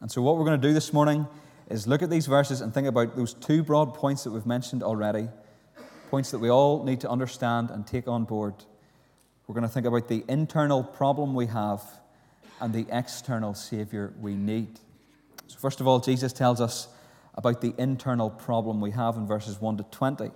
And 0.01 0.11
so, 0.11 0.21
what 0.21 0.37
we're 0.37 0.45
going 0.45 0.59
to 0.59 0.67
do 0.67 0.73
this 0.73 0.91
morning 0.91 1.27
is 1.69 1.87
look 1.87 2.01
at 2.01 2.09
these 2.09 2.27
verses 2.27 2.61
and 2.61 2.73
think 2.73 2.87
about 2.87 3.15
those 3.15 3.33
two 3.33 3.63
broad 3.63 3.93
points 3.93 4.23
that 4.25 4.31
we've 4.31 4.45
mentioned 4.45 4.83
already, 4.83 5.29
points 6.13 6.29
that 6.29 6.37
we 6.37 6.51
all 6.51 6.83
need 6.83 7.01
to 7.01 7.09
understand 7.09 7.71
and 7.71 7.87
take 7.87 8.07
on 8.07 8.23
board. 8.23 8.53
We're 9.47 9.55
going 9.55 9.67
to 9.67 9.73
think 9.73 9.87
about 9.87 10.09
the 10.09 10.23
internal 10.27 10.83
problem 10.83 11.33
we 11.33 11.47
have 11.47 11.81
and 12.61 12.71
the 12.71 12.85
external 12.91 13.55
Savior 13.55 14.13
we 14.21 14.35
need. 14.35 14.79
So, 15.47 15.57
first 15.57 15.81
of 15.81 15.87
all, 15.87 15.99
Jesus 15.99 16.31
tells 16.31 16.61
us 16.61 16.87
about 17.33 17.61
the 17.61 17.73
internal 17.79 18.29
problem 18.29 18.79
we 18.79 18.91
have 18.91 19.17
in 19.17 19.25
verses 19.25 19.59
1 19.59 19.77
to 19.77 19.83
20. 19.85 20.29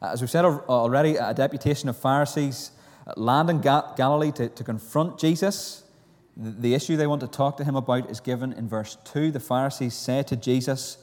As 0.00 0.22
we've 0.22 0.30
said 0.30 0.46
already, 0.46 1.16
a 1.16 1.34
deputation 1.34 1.90
of 1.90 1.98
Pharisees 1.98 2.70
uh, 3.06 3.12
land 3.18 3.50
in 3.50 3.60
Galilee 3.60 4.32
to, 4.32 4.48
to 4.48 4.64
confront 4.64 5.18
Jesus. 5.18 5.84
The 6.38 6.72
issue 6.72 6.96
they 6.96 7.06
want 7.06 7.20
to 7.20 7.28
talk 7.28 7.58
to 7.58 7.64
him 7.64 7.76
about 7.76 8.10
is 8.10 8.20
given 8.20 8.54
in 8.54 8.66
verse 8.66 8.96
2. 9.04 9.30
The 9.30 9.40
Pharisees 9.40 9.92
say 9.92 10.22
to 10.22 10.36
Jesus, 10.36 10.96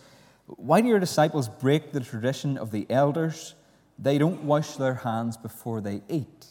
Why 0.55 0.81
do 0.81 0.87
your 0.87 0.99
disciples 0.99 1.47
break 1.47 1.91
the 1.91 1.99
tradition 1.99 2.57
of 2.57 2.71
the 2.71 2.87
elders? 2.89 3.53
They 3.99 4.17
don't 4.17 4.43
wash 4.43 4.75
their 4.75 4.95
hands 4.95 5.37
before 5.37 5.79
they 5.79 6.01
eat. 6.09 6.47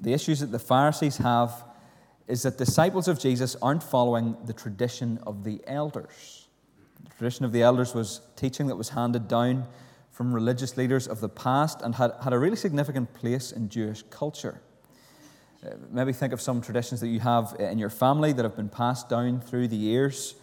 The 0.00 0.12
issues 0.12 0.40
that 0.40 0.52
the 0.52 0.58
Pharisees 0.58 1.16
have 1.18 1.64
is 2.26 2.42
that 2.42 2.58
disciples 2.58 3.08
of 3.08 3.18
Jesus 3.18 3.56
aren't 3.62 3.82
following 3.82 4.36
the 4.44 4.52
tradition 4.52 5.18
of 5.26 5.44
the 5.44 5.60
elders. 5.66 6.48
The 7.02 7.10
tradition 7.10 7.44
of 7.44 7.52
the 7.52 7.62
elders 7.62 7.94
was 7.94 8.20
teaching 8.36 8.66
that 8.66 8.76
was 8.76 8.90
handed 8.90 9.28
down 9.28 9.66
from 10.10 10.34
religious 10.34 10.76
leaders 10.76 11.08
of 11.08 11.20
the 11.20 11.28
past 11.28 11.80
and 11.80 11.94
had, 11.94 12.12
had 12.22 12.32
a 12.32 12.38
really 12.38 12.56
significant 12.56 13.14
place 13.14 13.50
in 13.50 13.68
Jewish 13.68 14.02
culture. 14.10 14.60
Uh, 15.64 15.70
maybe 15.90 16.12
think 16.12 16.32
of 16.32 16.40
some 16.40 16.60
traditions 16.60 17.00
that 17.00 17.08
you 17.08 17.20
have 17.20 17.56
in 17.58 17.78
your 17.78 17.90
family 17.90 18.32
that 18.32 18.44
have 18.44 18.56
been 18.56 18.68
passed 18.68 19.08
down 19.08 19.40
through 19.40 19.68
the 19.68 19.76
years, 19.76 20.34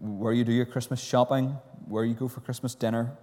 where 0.00 0.32
you 0.32 0.44
do 0.44 0.52
your 0.52 0.66
Christmas 0.66 1.00
shopping, 1.00 1.56
where 1.86 2.04
you 2.04 2.14
go 2.14 2.28
for 2.28 2.40
Christmas 2.40 2.74
dinner. 2.74 3.16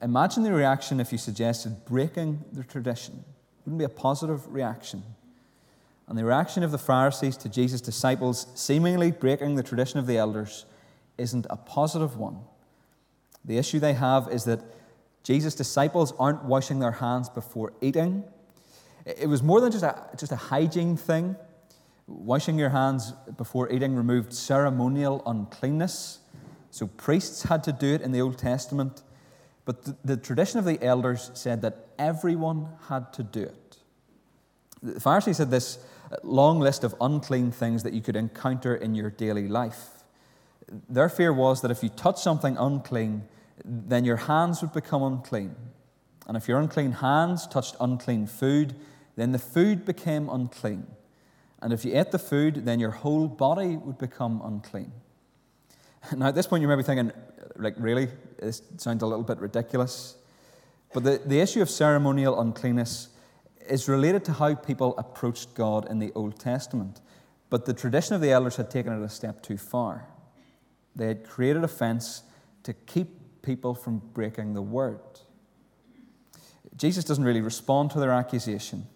Imagine 0.00 0.42
the 0.42 0.52
reaction 0.52 1.00
if 1.00 1.12
you 1.12 1.18
suggested 1.18 1.84
breaking 1.84 2.44
the 2.52 2.62
tradition. 2.62 3.24
It 3.24 3.66
wouldn't 3.66 3.78
be 3.78 3.84
a 3.84 3.88
positive 3.88 4.46
reaction. 4.52 5.02
And 6.06 6.16
the 6.16 6.24
reaction 6.24 6.62
of 6.62 6.70
the 6.70 6.78
Pharisees 6.78 7.36
to 7.38 7.48
Jesus' 7.48 7.80
disciples 7.80 8.46
seemingly 8.54 9.10
breaking 9.10 9.56
the 9.56 9.62
tradition 9.62 9.98
of 9.98 10.06
the 10.06 10.16
elders 10.16 10.64
isn't 11.18 11.46
a 11.50 11.56
positive 11.56 12.16
one. 12.16 12.38
The 13.44 13.58
issue 13.58 13.78
they 13.78 13.92
have 13.92 14.28
is 14.32 14.44
that 14.44 14.60
Jesus' 15.22 15.54
disciples 15.54 16.14
aren't 16.18 16.44
washing 16.44 16.78
their 16.78 16.92
hands 16.92 17.28
before 17.28 17.72
eating. 17.80 18.24
It 19.04 19.28
was 19.28 19.42
more 19.42 19.60
than 19.60 19.72
just 19.72 19.84
a, 19.84 20.06
just 20.16 20.32
a 20.32 20.36
hygiene 20.36 20.96
thing. 20.96 21.36
Washing 22.08 22.58
your 22.58 22.70
hands 22.70 23.12
before 23.36 23.70
eating 23.70 23.94
removed 23.94 24.32
ceremonial 24.32 25.22
uncleanness. 25.26 26.20
So 26.70 26.86
priests 26.86 27.42
had 27.44 27.62
to 27.64 27.72
do 27.72 27.94
it 27.94 28.00
in 28.00 28.12
the 28.12 28.20
Old 28.22 28.38
Testament. 28.38 29.02
But 29.66 29.84
the, 29.84 29.96
the 30.02 30.16
tradition 30.16 30.58
of 30.58 30.64
the 30.64 30.82
elders 30.82 31.30
said 31.34 31.60
that 31.60 31.88
everyone 31.98 32.68
had 32.88 33.12
to 33.12 33.22
do 33.22 33.42
it. 33.42 33.76
The 34.82 35.00
Pharisees 35.00 35.36
had 35.36 35.50
this 35.50 35.78
long 36.22 36.60
list 36.60 36.84
of 36.84 36.94
unclean 37.00 37.50
things 37.52 37.82
that 37.82 37.92
you 37.92 38.00
could 38.00 38.16
encounter 38.16 38.74
in 38.74 38.94
your 38.94 39.10
daily 39.10 39.46
life. 39.46 39.90
Their 40.88 41.10
fear 41.10 41.32
was 41.32 41.60
that 41.60 41.70
if 41.70 41.82
you 41.82 41.90
touched 41.90 42.20
something 42.20 42.56
unclean, 42.56 43.24
then 43.64 44.04
your 44.06 44.16
hands 44.16 44.62
would 44.62 44.72
become 44.72 45.02
unclean. 45.02 45.54
And 46.26 46.36
if 46.36 46.48
your 46.48 46.58
unclean 46.58 46.92
hands 46.92 47.46
touched 47.46 47.76
unclean 47.80 48.26
food, 48.26 48.74
then 49.16 49.32
the 49.32 49.38
food 49.38 49.84
became 49.84 50.28
unclean. 50.28 50.86
And 51.60 51.72
if 51.72 51.84
you 51.84 51.96
ate 51.98 52.10
the 52.10 52.18
food, 52.18 52.64
then 52.66 52.78
your 52.78 52.90
whole 52.90 53.26
body 53.26 53.76
would 53.76 53.98
become 53.98 54.40
unclean. 54.44 54.92
Now, 56.16 56.28
at 56.28 56.34
this 56.34 56.46
point, 56.46 56.62
you 56.62 56.68
may 56.68 56.76
be 56.76 56.82
thinking, 56.82 57.12
like, 57.56 57.74
really? 57.76 58.08
This 58.38 58.62
sounds 58.76 59.02
a 59.02 59.06
little 59.06 59.24
bit 59.24 59.38
ridiculous. 59.38 60.16
But 60.94 61.04
the, 61.04 61.20
the 61.24 61.40
issue 61.40 61.60
of 61.60 61.68
ceremonial 61.68 62.40
uncleanness 62.40 63.08
is 63.68 63.88
related 63.88 64.24
to 64.26 64.32
how 64.32 64.54
people 64.54 64.94
approached 64.96 65.54
God 65.54 65.90
in 65.90 65.98
the 65.98 66.12
Old 66.14 66.38
Testament. 66.38 67.00
But 67.50 67.66
the 67.66 67.74
tradition 67.74 68.14
of 68.14 68.20
the 68.20 68.30
elders 68.30 68.56
had 68.56 68.70
taken 68.70 68.92
it 68.92 69.04
a 69.04 69.08
step 69.08 69.42
too 69.42 69.58
far. 69.58 70.06
They 70.94 71.08
had 71.08 71.28
created 71.28 71.64
a 71.64 71.68
fence 71.68 72.22
to 72.62 72.72
keep 72.72 73.42
people 73.42 73.74
from 73.74 73.98
breaking 74.14 74.54
the 74.54 74.62
word. 74.62 75.00
Jesus 76.76 77.04
doesn't 77.04 77.24
really 77.24 77.40
respond 77.40 77.90
to 77.92 78.00
their 78.00 78.12
accusation. 78.12 78.86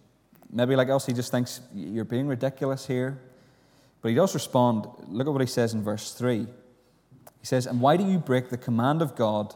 Maybe 0.53 0.75
like 0.75 0.89
us, 0.89 1.07
he 1.07 1.13
just 1.13 1.31
thinks, 1.31 1.61
You're 1.73 2.05
being 2.05 2.27
ridiculous 2.27 2.85
here. 2.85 3.19
But 4.01 4.09
he 4.09 4.15
does 4.15 4.33
respond. 4.33 4.85
Look 5.07 5.27
at 5.27 5.31
what 5.31 5.41
he 5.41 5.47
says 5.47 5.73
in 5.73 5.83
verse 5.83 6.13
3. 6.13 6.39
He 6.39 7.45
says, 7.45 7.65
And 7.65 7.81
why 7.81 7.97
do 7.97 8.05
you 8.05 8.19
break 8.19 8.49
the 8.49 8.57
command 8.57 9.01
of 9.01 9.15
God 9.15 9.55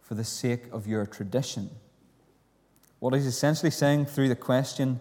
for 0.00 0.14
the 0.14 0.24
sake 0.24 0.62
of 0.72 0.86
your 0.86 1.04
tradition? 1.04 1.70
What 2.98 3.12
he's 3.14 3.26
essentially 3.26 3.70
saying 3.70 4.06
through 4.06 4.28
the 4.28 4.36
question 4.36 5.00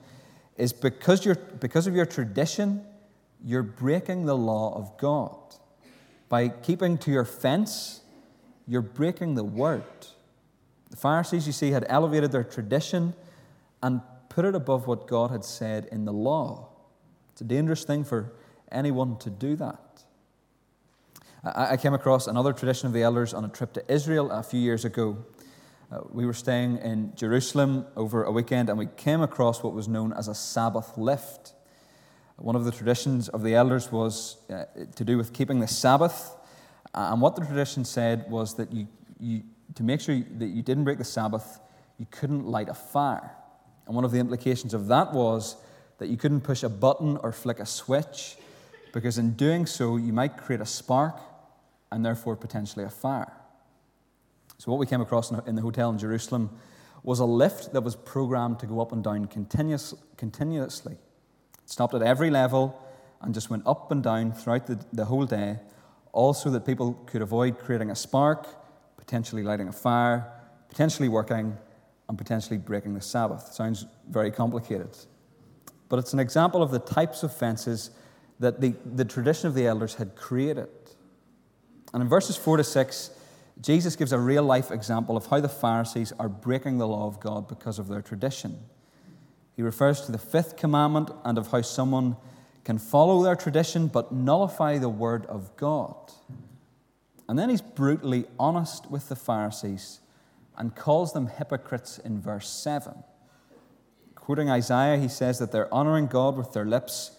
is 0.57 0.73
because, 0.73 1.25
you're, 1.25 1.35
because 1.35 1.87
of 1.87 1.95
your 1.95 2.05
tradition, 2.05 2.83
you're 3.43 3.63
breaking 3.63 4.25
the 4.25 4.35
law 4.35 4.75
of 4.75 4.97
God. 4.97 5.35
By 6.27 6.49
keeping 6.49 6.97
to 6.99 7.11
your 7.11 7.25
fence, 7.25 8.01
you're 8.67 8.81
breaking 8.81 9.35
the 9.35 9.43
word. 9.43 9.83
The 10.89 10.97
Pharisees, 10.97 11.47
you 11.47 11.53
see, 11.53 11.71
had 11.71 11.85
elevated 11.87 12.31
their 12.31 12.43
tradition 12.43 13.13
and 13.81 14.01
put 14.37 14.45
it 14.45 14.53
above 14.53 14.85
what 14.85 15.07
God 15.07 15.31
had 15.31 15.43
said 15.43 15.87
in 15.91 16.05
the 16.05 16.13
law. 16.13 16.69
It's 17.31 17.41
a 17.41 17.43
dangerous 17.43 17.83
thing 17.83 18.03
for 18.03 18.33
anyone 18.71 19.17
to 19.17 19.31
do 19.31 19.55
that. 19.55 20.03
I 21.43 21.75
came 21.75 21.95
across 21.95 22.27
another 22.27 22.53
tradition 22.53 22.85
of 22.85 22.93
the 22.93 23.01
elders 23.01 23.33
on 23.33 23.43
a 23.43 23.47
trip 23.47 23.73
to 23.73 23.91
Israel 23.91 24.29
a 24.29 24.43
few 24.43 24.59
years 24.59 24.85
ago. 24.85 25.25
Uh, 25.91 26.01
we 26.11 26.23
were 26.23 26.35
staying 26.35 26.77
in 26.83 27.15
Jerusalem 27.15 27.87
over 27.95 28.25
a 28.25 28.31
weekend 28.31 28.69
and 28.69 28.77
we 28.77 28.85
came 28.95 29.21
across 29.21 29.63
what 29.63 29.73
was 29.73 29.87
known 29.87 30.13
as 30.13 30.27
a 30.27 30.35
Sabbath 30.35 30.99
lift. 30.99 31.53
One 32.35 32.55
of 32.55 32.63
the 32.63 32.71
traditions 32.71 33.29
of 33.29 33.41
the 33.41 33.55
elders 33.55 33.91
was 33.91 34.37
uh, 34.51 34.65
to 34.97 35.03
do 35.03 35.17
with 35.17 35.33
keeping 35.33 35.61
the 35.61 35.67
Sabbath. 35.67 36.35
Uh, 36.93 37.09
and 37.11 37.21
what 37.21 37.35
the 37.35 37.43
tradition 37.43 37.83
said 37.83 38.29
was 38.29 38.53
that 38.57 38.71
you, 38.71 38.87
you, 39.19 39.41
to 39.73 39.81
make 39.81 39.99
sure 39.99 40.21
that 40.37 40.49
you 40.49 40.61
didn't 40.61 40.83
break 40.83 40.99
the 40.99 41.03
Sabbath, 41.03 41.59
you 41.97 42.05
couldn't 42.11 42.45
light 42.45 42.69
a 42.69 42.75
fire. 42.75 43.31
And 43.87 43.95
one 43.95 44.03
of 44.03 44.11
the 44.11 44.19
implications 44.19 44.73
of 44.73 44.87
that 44.87 45.13
was 45.13 45.55
that 45.97 46.09
you 46.09 46.17
couldn't 46.17 46.41
push 46.41 46.61
a 46.63 46.69
button 46.69 47.17
or 47.17 47.31
flick 47.31 47.59
a 47.59 47.65
switch, 47.65 48.35
because 48.93 49.17
in 49.17 49.33
doing 49.33 49.65
so, 49.65 49.97
you 49.97 50.13
might 50.13 50.37
create 50.37 50.61
a 50.61 50.65
spark 50.65 51.19
and 51.91 52.05
therefore 52.05 52.35
potentially 52.35 52.85
a 52.85 52.89
fire. 52.89 53.31
So, 54.57 54.71
what 54.71 54.79
we 54.79 54.85
came 54.85 55.01
across 55.01 55.31
in 55.31 55.55
the 55.55 55.61
hotel 55.61 55.89
in 55.89 55.97
Jerusalem 55.97 56.49
was 57.03 57.19
a 57.19 57.25
lift 57.25 57.73
that 57.73 57.81
was 57.81 57.95
programmed 57.95 58.59
to 58.59 58.65
go 58.65 58.81
up 58.81 58.91
and 58.91 59.03
down 59.03 59.25
continuous, 59.25 59.93
continuously. 60.17 60.93
It 60.93 61.69
stopped 61.69 61.93
at 61.93 62.01
every 62.01 62.29
level 62.29 62.81
and 63.21 63.33
just 63.33 63.49
went 63.49 63.63
up 63.65 63.91
and 63.91 64.03
down 64.03 64.33
throughout 64.33 64.67
the, 64.67 64.83
the 64.91 65.05
whole 65.05 65.25
day, 65.25 65.59
also 66.11 66.49
that 66.49 66.65
people 66.65 66.93
could 67.05 67.21
avoid 67.21 67.59
creating 67.59 67.91
a 67.91 67.95
spark, 67.95 68.47
potentially 68.97 69.43
lighting 69.43 69.67
a 69.67 69.71
fire, 69.71 70.29
potentially 70.69 71.07
working, 71.07 71.57
and 72.09 72.17
potentially 72.17 72.57
breaking 72.57 72.93
the 72.93 73.01
Sabbath. 73.01 73.53
Sounds 73.53 73.85
very 74.09 74.31
complicated. 74.31 74.97
But 75.89 75.99
it's 75.99 76.13
an 76.13 76.19
example 76.19 76.61
of 76.61 76.71
the 76.71 76.79
types 76.79 77.23
of 77.23 77.35
fences 77.35 77.91
that 78.39 78.61
the, 78.61 78.73
the 78.85 79.05
tradition 79.05 79.47
of 79.47 79.55
the 79.55 79.65
elders 79.65 79.95
had 79.95 80.15
created. 80.15 80.69
And 81.93 82.03
in 82.03 82.09
verses 82.09 82.37
4 82.37 82.57
to 82.57 82.63
6, 82.63 83.11
Jesus 83.61 83.95
gives 83.95 84.11
a 84.11 84.19
real 84.19 84.43
life 84.43 84.69
example 84.71 85.17
of 85.17 85.25
how 85.25 85.39
the 85.39 85.49
Pharisees 85.49 86.13
are 86.19 86.29
breaking 86.29 86.77
the 86.77 86.87
law 86.87 87.07
of 87.07 87.19
God 87.19 87.47
because 87.47 87.79
of 87.79 87.87
their 87.87 88.01
tradition. 88.01 88.57
He 89.55 89.63
refers 89.63 90.01
to 90.01 90.11
the 90.11 90.19
fifth 90.19 90.55
commandment 90.55 91.09
and 91.25 91.37
of 91.37 91.47
how 91.47 91.61
someone 91.61 92.15
can 92.63 92.77
follow 92.77 93.23
their 93.23 93.35
tradition 93.35 93.87
but 93.87 94.11
nullify 94.11 94.77
the 94.77 94.89
word 94.89 95.25
of 95.25 95.55
God. 95.57 95.95
And 97.27 97.39
then 97.39 97.49
he's 97.49 97.61
brutally 97.61 98.25
honest 98.39 98.91
with 98.91 99.09
the 99.09 99.15
Pharisees 99.15 99.99
and 100.57 100.75
calls 100.75 101.13
them 101.13 101.27
hypocrites 101.27 101.97
in 101.99 102.19
verse 102.19 102.49
7. 102.49 103.03
Quoting 104.15 104.49
Isaiah, 104.49 104.97
he 104.97 105.07
says 105.07 105.39
that 105.39 105.51
they're 105.51 105.73
honoring 105.73 106.07
God 106.07 106.35
with 106.35 106.53
their 106.53 106.65
lips, 106.65 107.11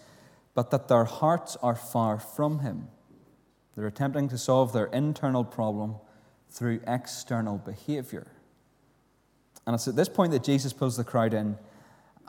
but 0.53 0.71
that 0.71 0.87
their 0.87 1.05
hearts 1.05 1.55
are 1.63 1.75
far 1.75 2.19
from 2.19 2.59
him. 2.59 2.89
They're 3.75 3.87
attempting 3.87 4.29
to 4.29 4.37
solve 4.37 4.73
their 4.73 4.87
internal 4.87 5.43
problem 5.43 5.95
through 6.49 6.81
external 6.85 7.57
behavior. 7.57 8.27
And 9.65 9.73
it's 9.73 9.87
at 9.87 9.95
this 9.95 10.09
point 10.09 10.31
that 10.33 10.43
Jesus 10.43 10.73
pulls 10.73 10.97
the 10.97 11.03
crowd 11.03 11.33
in 11.33 11.57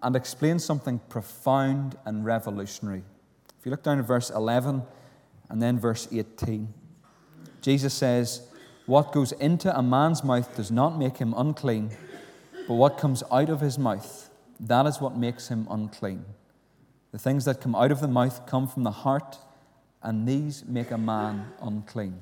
and 0.02 0.16
explains 0.16 0.64
something 0.64 1.00
profound 1.08 1.96
and 2.04 2.24
revolutionary. 2.24 3.02
If 3.58 3.66
you 3.66 3.70
look 3.70 3.82
down 3.82 3.98
at 3.98 4.06
verse 4.06 4.30
11 4.30 4.82
and 5.48 5.60
then 5.60 5.78
verse 5.78 6.08
18, 6.10 6.72
Jesus 7.60 7.92
says, 7.92 8.42
What 8.86 9.12
goes 9.12 9.32
into 9.32 9.76
a 9.76 9.82
man's 9.82 10.24
mouth 10.24 10.56
does 10.56 10.70
not 10.70 10.98
make 10.98 11.18
him 11.18 11.34
unclean, 11.36 11.90
but 12.66 12.74
what 12.74 12.98
comes 12.98 13.22
out 13.30 13.48
of 13.48 13.60
his 13.60 13.78
mouth, 13.78 14.30
that 14.58 14.86
is 14.86 15.00
what 15.00 15.16
makes 15.16 15.48
him 15.48 15.66
unclean. 15.70 16.24
The 17.12 17.18
things 17.18 17.44
that 17.44 17.60
come 17.60 17.74
out 17.74 17.92
of 17.92 18.00
the 18.00 18.08
mouth 18.08 18.46
come 18.46 18.66
from 18.66 18.84
the 18.84 18.90
heart, 18.90 19.38
and 20.02 20.26
these 20.26 20.64
make 20.66 20.90
a 20.90 20.98
man 20.98 21.52
unclean. 21.60 22.20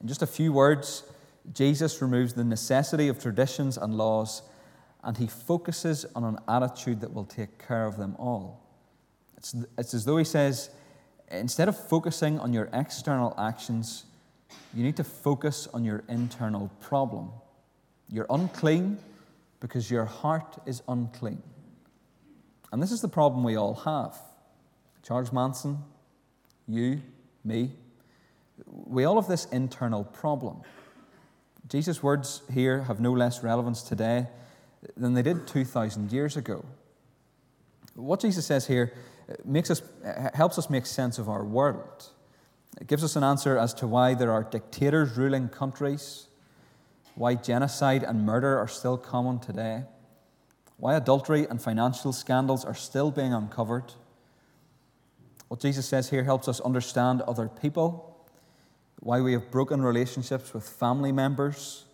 In 0.00 0.08
just 0.08 0.22
a 0.22 0.26
few 0.26 0.52
words, 0.52 1.04
Jesus 1.52 2.00
removes 2.00 2.34
the 2.34 2.44
necessity 2.44 3.08
of 3.08 3.20
traditions 3.20 3.76
and 3.76 3.96
laws 3.96 4.42
and 5.04 5.18
he 5.18 5.26
focuses 5.26 6.06
on 6.16 6.24
an 6.24 6.38
attitude 6.48 7.00
that 7.02 7.12
will 7.12 7.26
take 7.26 7.64
care 7.64 7.86
of 7.86 7.98
them 7.98 8.16
all. 8.18 8.60
It's, 9.36 9.54
it's 9.76 9.92
as 9.92 10.06
though 10.06 10.16
he 10.16 10.24
says, 10.24 10.70
instead 11.30 11.68
of 11.68 11.88
focusing 11.88 12.40
on 12.40 12.54
your 12.54 12.70
external 12.72 13.34
actions, 13.38 14.06
you 14.74 14.82
need 14.82 14.96
to 14.96 15.04
focus 15.04 15.68
on 15.72 15.84
your 15.84 16.02
internal 16.08 16.70
problem. 16.80 17.30
You're 18.08 18.26
unclean 18.30 18.98
because 19.60 19.90
your 19.90 20.04
heart 20.04 20.58
is 20.66 20.82
unclean. 20.88 21.42
And 22.72 22.82
this 22.82 22.92
is 22.92 23.00
the 23.00 23.08
problem 23.08 23.44
we 23.44 23.56
all 23.56 23.74
have. 23.74 24.18
Charles 25.02 25.32
Manson, 25.32 25.78
you, 26.66 27.00
me, 27.44 27.70
we 28.66 29.04
all 29.04 29.20
have 29.20 29.28
this 29.28 29.44
internal 29.46 30.04
problem. 30.04 30.62
Jesus' 31.68 32.02
words 32.02 32.42
here 32.52 32.82
have 32.82 33.00
no 33.00 33.12
less 33.12 33.42
relevance 33.42 33.82
today 33.82 34.26
than 34.96 35.14
they 35.14 35.22
did 35.22 35.46
2,000 35.46 36.12
years 36.12 36.36
ago. 36.36 36.64
What 37.94 38.20
Jesus 38.20 38.44
says 38.44 38.66
here 38.66 38.92
makes 39.44 39.70
us, 39.70 39.82
helps 40.34 40.58
us 40.58 40.68
make 40.68 40.84
sense 40.84 41.18
of 41.18 41.28
our 41.28 41.44
world. 41.44 42.10
It 42.80 42.86
gives 42.86 43.04
us 43.04 43.16
an 43.16 43.24
answer 43.24 43.56
as 43.56 43.72
to 43.74 43.86
why 43.86 44.14
there 44.14 44.32
are 44.32 44.42
dictators 44.42 45.16
ruling 45.16 45.48
countries, 45.48 46.28
why 47.14 47.34
genocide 47.34 48.02
and 48.02 48.26
murder 48.26 48.58
are 48.58 48.68
still 48.68 48.98
common 48.98 49.38
today, 49.38 49.84
why 50.76 50.94
adultery 50.94 51.46
and 51.48 51.62
financial 51.62 52.12
scandals 52.12 52.64
are 52.64 52.74
still 52.74 53.10
being 53.10 53.32
uncovered. 53.32 53.92
What 55.48 55.60
Jesus 55.60 55.86
says 55.86 56.10
here 56.10 56.24
helps 56.24 56.48
us 56.48 56.60
understand 56.60 57.22
other 57.22 57.48
people 57.48 58.10
why 59.00 59.20
we 59.20 59.34
have 59.34 59.50
broken 59.50 59.82
relationships 59.82 60.54
with 60.54 60.66
family 60.66 61.12
members, 61.12 61.84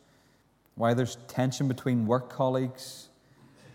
why 0.76 0.94
there's 0.94 1.16
tension 1.26 1.66
between 1.66 2.06
work 2.06 2.30
colleagues, 2.30 3.08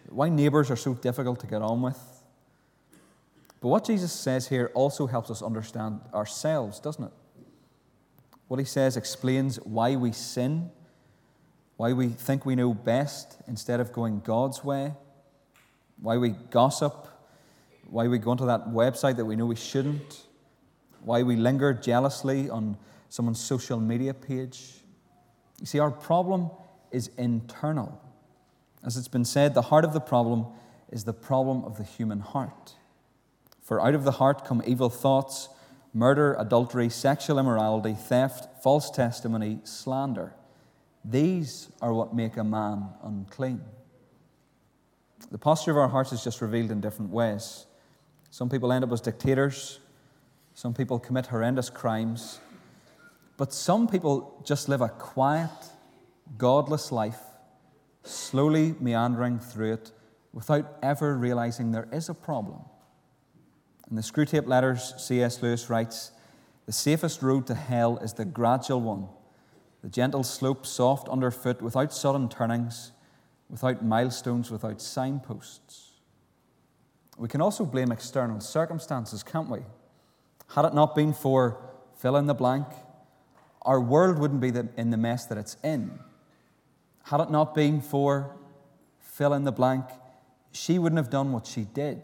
why 0.09 0.29
neighbors 0.29 0.71
are 0.71 0.77
so 0.77 0.93
difficult 0.93 1.39
to 1.41 1.47
get 1.47 1.61
on 1.61 1.81
with. 1.81 2.14
But 3.65 3.69
what 3.69 3.85
Jesus 3.85 4.11
says 4.11 4.47
here 4.47 4.69
also 4.75 5.07
helps 5.07 5.31
us 5.31 5.41
understand 5.41 5.99
ourselves, 6.13 6.79
doesn't 6.79 7.03
it? 7.03 7.11
What 8.47 8.59
he 8.59 8.63
says 8.63 8.95
explains 8.95 9.55
why 9.55 9.95
we 9.95 10.11
sin, 10.11 10.69
why 11.75 11.93
we 11.93 12.09
think 12.09 12.45
we 12.45 12.53
know 12.53 12.75
best 12.75 13.37
instead 13.47 13.79
of 13.79 13.91
going 13.91 14.19
God's 14.19 14.63
way, 14.63 14.93
why 15.99 16.17
we 16.17 16.35
gossip, 16.51 17.07
why 17.89 18.07
we 18.07 18.19
go 18.19 18.29
onto 18.29 18.45
that 18.45 18.67
website 18.67 19.15
that 19.15 19.25
we 19.25 19.35
know 19.35 19.47
we 19.47 19.55
shouldn't, 19.55 20.27
why 21.03 21.23
we 21.23 21.35
linger 21.35 21.73
jealously 21.73 22.51
on 22.51 22.77
someone's 23.09 23.39
social 23.39 23.79
media 23.79 24.13
page. 24.13 24.75
You 25.59 25.65
see, 25.65 25.79
our 25.79 25.89
problem 25.89 26.51
is 26.91 27.09
internal. 27.17 27.99
As 28.83 28.95
it's 28.95 29.07
been 29.07 29.25
said, 29.25 29.55
the 29.55 29.63
heart 29.63 29.85
of 29.85 29.93
the 29.93 30.01
problem 30.01 30.45
is 30.91 31.03
the 31.03 31.13
problem 31.13 31.63
of 31.63 31.77
the 31.77 31.83
human 31.83 32.19
heart. 32.19 32.75
For 33.65 33.81
out 33.81 33.95
of 33.95 34.03
the 34.03 34.11
heart 34.11 34.45
come 34.45 34.61
evil 34.65 34.91
thoughts, 34.91 35.49
murder, 35.91 36.35
adultery, 36.37 36.87
sexual 36.87 37.39
immorality, 37.39 37.95
theft, 37.95 38.61
false 38.61 38.91
testimony, 38.91 39.59
slander. 39.63 40.35
These 41.03 41.71
are 41.81 41.91
what 41.91 42.13
make 42.13 42.37
a 42.37 42.43
man 42.43 42.89
unclean. 43.03 43.61
The 45.31 45.39
posture 45.39 45.71
of 45.71 45.77
our 45.77 45.87
hearts 45.87 46.13
is 46.13 46.23
just 46.23 46.41
revealed 46.41 46.69
in 46.69 46.79
different 46.79 47.09
ways. 47.09 47.65
Some 48.29 48.49
people 48.49 48.71
end 48.71 48.83
up 48.83 48.91
as 48.91 49.01
dictators, 49.01 49.79
some 50.53 50.75
people 50.75 50.99
commit 50.99 51.25
horrendous 51.25 51.71
crimes, 51.71 52.39
but 53.35 53.51
some 53.51 53.87
people 53.87 54.43
just 54.45 54.69
live 54.69 54.81
a 54.81 54.89
quiet, 54.89 55.49
godless 56.37 56.91
life, 56.91 57.19
slowly 58.03 58.75
meandering 58.79 59.39
through 59.39 59.73
it 59.73 59.91
without 60.33 60.77
ever 60.83 61.17
realizing 61.17 61.71
there 61.71 61.87
is 61.91 62.09
a 62.09 62.13
problem. 62.13 62.59
In 63.89 63.95
the 63.95 64.01
Screwtape 64.01 64.47
Letters, 64.47 64.93
C.S. 64.97 65.43
Lewis 65.43 65.69
writes 65.69 66.11
The 66.65 66.71
safest 66.71 67.21
road 67.21 67.45
to 67.47 67.53
hell 67.53 67.97
is 67.97 68.13
the 68.13 68.25
gradual 68.25 68.81
one, 68.81 69.07
the 69.83 69.89
gentle 69.89 70.23
slope 70.23 70.65
soft 70.65 71.07
underfoot, 71.07 71.61
without 71.61 71.93
sudden 71.93 72.27
turnings, 72.27 72.91
without 73.49 73.85
milestones, 73.85 74.49
without 74.49 74.81
signposts. 74.81 75.91
We 77.17 77.27
can 77.27 77.41
also 77.41 77.63
blame 77.63 77.91
external 77.91 78.39
circumstances, 78.39 79.21
can't 79.21 79.49
we? 79.49 79.59
Had 80.49 80.65
it 80.65 80.73
not 80.73 80.95
been 80.95 81.13
for 81.13 81.57
fill 81.97 82.17
in 82.17 82.25
the 82.25 82.33
blank, 82.33 82.65
our 83.61 83.79
world 83.79 84.17
wouldn't 84.17 84.41
be 84.41 84.51
in 84.77 84.89
the 84.89 84.97
mess 84.97 85.25
that 85.27 85.37
it's 85.37 85.57
in. 85.63 85.99
Had 87.03 87.21
it 87.21 87.29
not 87.29 87.53
been 87.53 87.81
for 87.81 88.35
fill 88.99 89.33
in 89.33 89.43
the 89.43 89.51
blank, 89.51 89.85
she 90.51 90.79
wouldn't 90.79 90.97
have 90.97 91.11
done 91.11 91.31
what 91.31 91.45
she 91.45 91.61
did. 91.61 92.01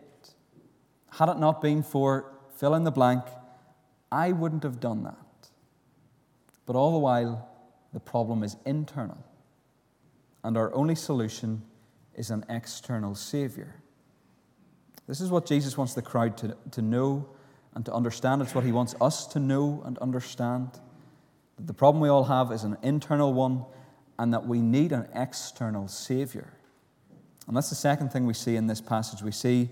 Had 1.12 1.30
it 1.30 1.38
not 1.38 1.62
been 1.62 1.84
for 1.84 2.32
fill 2.56 2.74
in 2.76 2.84
the 2.84 2.92
blank, 2.92 3.24
I 4.12 4.32
wouldn't 4.32 4.64
have 4.64 4.80
done 4.80 5.04
that. 5.04 5.18
But 6.66 6.76
all 6.76 6.94
the 6.94 7.00
while, 7.00 7.50
the 7.94 8.00
problem 8.00 8.44
is 8.44 8.56
internal, 8.66 9.18
and 10.44 10.58
our 10.58 10.74
only 10.74 10.96
solution 10.96 11.64
is 12.16 12.30
an 12.30 12.46
external 12.50 13.16
Savior. 13.16 13.76
This 15.08 15.20
is 15.20 15.30
what 15.30 15.46
Jesus 15.46 15.78
wants 15.78 15.94
the 15.94 16.02
crowd 16.02 16.38
to, 16.38 16.56
to 16.72 16.82
know 16.82 17.28
and 17.74 17.86
to 17.86 17.94
understand. 17.94 18.42
It's 18.42 18.56
what 18.56 18.64
he 18.64 18.72
wants 18.72 18.96
us 19.02 19.28
to 19.28 19.40
know 19.40 19.82
and 19.86 19.98
understand. 19.98 20.70
That 21.58 21.68
the 21.68 21.74
problem 21.74 22.02
we 22.02 22.10
all 22.10 22.26
have 22.26 22.52
is 22.52 22.64
an 22.64 22.78
internal 22.82 23.34
one, 23.34 23.66
and 24.20 24.34
that 24.34 24.46
we 24.46 24.62
need 24.62 24.92
an 24.92 25.08
external 25.14 25.88
Savior. 25.88 26.54
And 27.48 27.58
that's 27.58 27.70
the 27.70 27.76
second 27.76 28.14
thing 28.14 28.26
we 28.26 28.34
see 28.34 28.56
in 28.56 28.68
this 28.68 28.80
passage. 28.80 29.22
We 29.22 29.32
see 29.32 29.70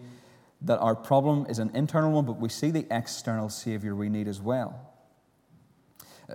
that 0.61 0.79
our 0.79 0.95
problem 0.95 1.45
is 1.49 1.59
an 1.59 1.71
internal 1.73 2.11
one, 2.11 2.25
but 2.25 2.39
we 2.39 2.49
see 2.49 2.71
the 2.71 2.85
external 2.91 3.49
Savior 3.49 3.95
we 3.95 4.09
need 4.09 4.27
as 4.27 4.41
well. 4.41 4.89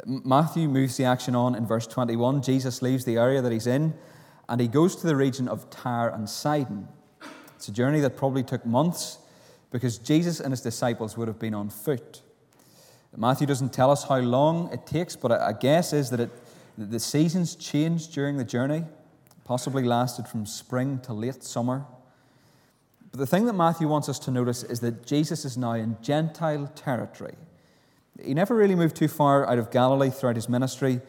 Matthew 0.07 0.69
moves 0.69 0.97
the 0.97 1.05
action 1.05 1.35
on 1.35 1.55
in 1.55 1.67
verse 1.67 1.87
21. 1.87 2.43
Jesus 2.43 2.83
leaves 2.83 3.05
the 3.05 3.17
area 3.17 3.41
that 3.43 3.53
he's 3.53 3.67
in 3.67 3.95
and 4.49 4.61
he 4.61 4.69
goes 4.69 4.97
to 4.97 5.07
the 5.07 5.17
region 5.17 5.49
of 5.49 5.71
Tyre 5.71 6.09
and 6.09 6.29
Sidon. 6.29 6.89
It's 7.57 7.69
a 7.69 7.73
journey 7.73 8.01
that 8.01 8.17
probably 8.17 8.43
took 8.43 8.67
months 8.67 9.19
because 9.71 9.99
Jesus 9.99 10.41
and 10.41 10.53
his 10.53 10.61
disciples 10.61 11.17
would 11.17 11.29
have 11.29 11.39
been 11.39 11.55
on 11.55 11.71
foot. 11.71 12.23
Matthew 13.17 13.47
doesn't 13.47 13.73
tell 13.73 13.91
us 13.91 14.05
how 14.05 14.19
long 14.19 14.73
it 14.73 14.87
takes, 14.87 15.15
but 15.15 15.31
a 15.31 15.57
guess 15.59 15.93
is 15.93 16.11
that 16.11 16.21
it, 16.21 16.31
the 16.77 16.99
seasons 16.99 17.55
changed 17.55 18.13
during 18.13 18.37
the 18.37 18.45
journey, 18.45 18.85
possibly 19.45 19.85
lasted 19.85 20.27
from 20.27 20.47
spring 20.47 20.99
to 21.05 21.13
late 21.13 21.45
summer. 21.45 21.87
But 23.15 23.21
the 23.21 23.27
thing 23.29 23.47
that 23.47 23.53
Matthew 23.53 23.87
wants 23.87 24.09
us 24.09 24.19
to 24.19 24.33
notice 24.33 24.65
is 24.65 24.81
that 24.81 25.07
Jesus 25.07 25.45
is 25.45 25.57
now 25.57 25.75
in 25.75 25.97
Gentile 26.03 26.67
territory. 26.75 27.37
He 28.21 28.35
never 28.35 28.57
really 28.57 28.75
moved 28.75 28.97
too 28.97 29.07
far 29.07 29.49
out 29.49 29.57
of 29.57 29.71
Galilee 29.71 30.11
throughout 30.11 30.35
his 30.35 30.49
ministry, 30.49 31.01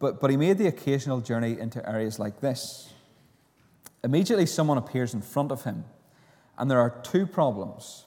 but, 0.00 0.20
but 0.20 0.28
he 0.28 0.36
made 0.36 0.58
the 0.58 0.66
occasional 0.66 1.20
journey 1.20 1.56
into 1.56 1.88
areas 1.88 2.18
like 2.18 2.40
this. 2.40 2.92
Immediately, 4.02 4.46
someone 4.46 4.76
appears 4.76 5.14
in 5.14 5.22
front 5.22 5.52
of 5.52 5.62
him, 5.62 5.84
and 6.58 6.68
there 6.68 6.80
are 6.80 6.90
two 7.04 7.28
problems. 7.28 8.06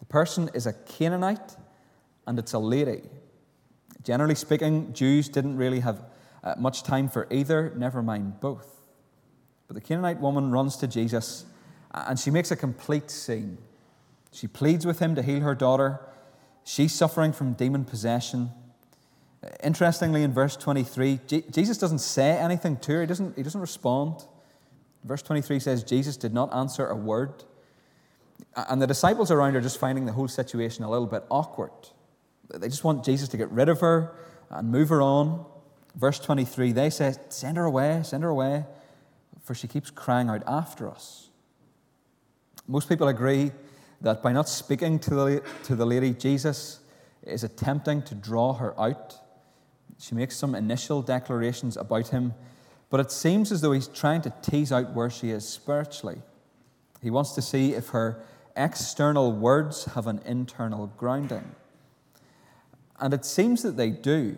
The 0.00 0.06
person 0.06 0.50
is 0.52 0.66
a 0.66 0.72
Canaanite, 0.72 1.54
and 2.26 2.36
it's 2.36 2.52
a 2.52 2.58
lady. 2.58 3.02
Generally 4.02 4.34
speaking, 4.34 4.92
Jews 4.92 5.28
didn't 5.28 5.56
really 5.56 5.78
have 5.78 6.04
uh, 6.42 6.56
much 6.58 6.82
time 6.82 7.08
for 7.08 7.28
either, 7.30 7.72
never 7.76 8.02
mind 8.02 8.40
both. 8.40 8.82
But 9.68 9.74
the 9.74 9.80
Canaanite 9.80 10.18
woman 10.18 10.50
runs 10.50 10.76
to 10.78 10.88
Jesus 10.88 11.44
and 11.92 12.18
she 12.18 12.30
makes 12.30 12.50
a 12.50 12.56
complete 12.56 13.10
scene. 13.10 13.58
She 14.32 14.46
pleads 14.46 14.86
with 14.86 14.98
him 14.98 15.14
to 15.14 15.22
heal 15.22 15.40
her 15.40 15.54
daughter. 15.54 16.00
She's 16.64 16.92
suffering 16.92 17.32
from 17.32 17.52
demon 17.52 17.84
possession. 17.84 18.50
Interestingly, 19.62 20.22
in 20.22 20.32
verse 20.32 20.56
23, 20.56 21.20
Jesus 21.50 21.76
doesn't 21.76 21.98
say 21.98 22.30
anything 22.38 22.76
to 22.78 22.92
her, 22.92 23.00
he 23.02 23.06
doesn't, 23.06 23.36
he 23.36 23.42
doesn't 23.42 23.60
respond. 23.60 24.24
Verse 25.04 25.22
23 25.22 25.58
says, 25.58 25.82
Jesus 25.82 26.16
did 26.16 26.32
not 26.32 26.54
answer 26.54 26.86
a 26.86 26.94
word. 26.94 27.44
And 28.54 28.80
the 28.80 28.86
disciples 28.86 29.30
around 29.30 29.56
are 29.56 29.60
just 29.60 29.78
finding 29.78 30.06
the 30.06 30.12
whole 30.12 30.28
situation 30.28 30.84
a 30.84 30.90
little 30.90 31.06
bit 31.06 31.24
awkward. 31.28 31.72
They 32.54 32.68
just 32.68 32.84
want 32.84 33.04
Jesus 33.04 33.28
to 33.30 33.36
get 33.36 33.50
rid 33.50 33.68
of 33.68 33.80
her 33.80 34.14
and 34.50 34.70
move 34.70 34.90
her 34.90 35.02
on. 35.02 35.44
Verse 35.96 36.18
23, 36.20 36.72
they 36.72 36.90
say, 36.90 37.14
Send 37.28 37.56
her 37.56 37.64
away, 37.64 38.00
send 38.04 38.22
her 38.22 38.28
away, 38.28 38.64
for 39.42 39.54
she 39.54 39.66
keeps 39.66 39.90
crying 39.90 40.28
out 40.28 40.42
after 40.46 40.88
us. 40.88 41.30
Most 42.66 42.88
people 42.88 43.08
agree 43.08 43.52
that 44.00 44.22
by 44.22 44.32
not 44.32 44.48
speaking 44.48 44.98
to 45.00 45.10
the, 45.10 45.42
to 45.64 45.76
the 45.76 45.86
lady, 45.86 46.12
Jesus 46.12 46.80
is 47.22 47.44
attempting 47.44 48.02
to 48.02 48.14
draw 48.14 48.54
her 48.54 48.78
out. 48.80 49.16
She 49.98 50.14
makes 50.14 50.36
some 50.36 50.54
initial 50.54 51.02
declarations 51.02 51.76
about 51.76 52.08
him, 52.08 52.34
but 52.90 53.00
it 53.00 53.10
seems 53.12 53.52
as 53.52 53.60
though 53.60 53.72
he's 53.72 53.88
trying 53.88 54.22
to 54.22 54.32
tease 54.42 54.72
out 54.72 54.92
where 54.94 55.10
she 55.10 55.30
is 55.30 55.48
spiritually. 55.48 56.20
He 57.00 57.10
wants 57.10 57.32
to 57.32 57.42
see 57.42 57.74
if 57.74 57.88
her 57.88 58.22
external 58.56 59.32
words 59.32 59.86
have 59.86 60.06
an 60.06 60.20
internal 60.24 60.88
grounding. 60.96 61.54
And 63.00 63.14
it 63.14 63.24
seems 63.24 63.62
that 63.62 63.76
they 63.76 63.90
do. 63.90 64.36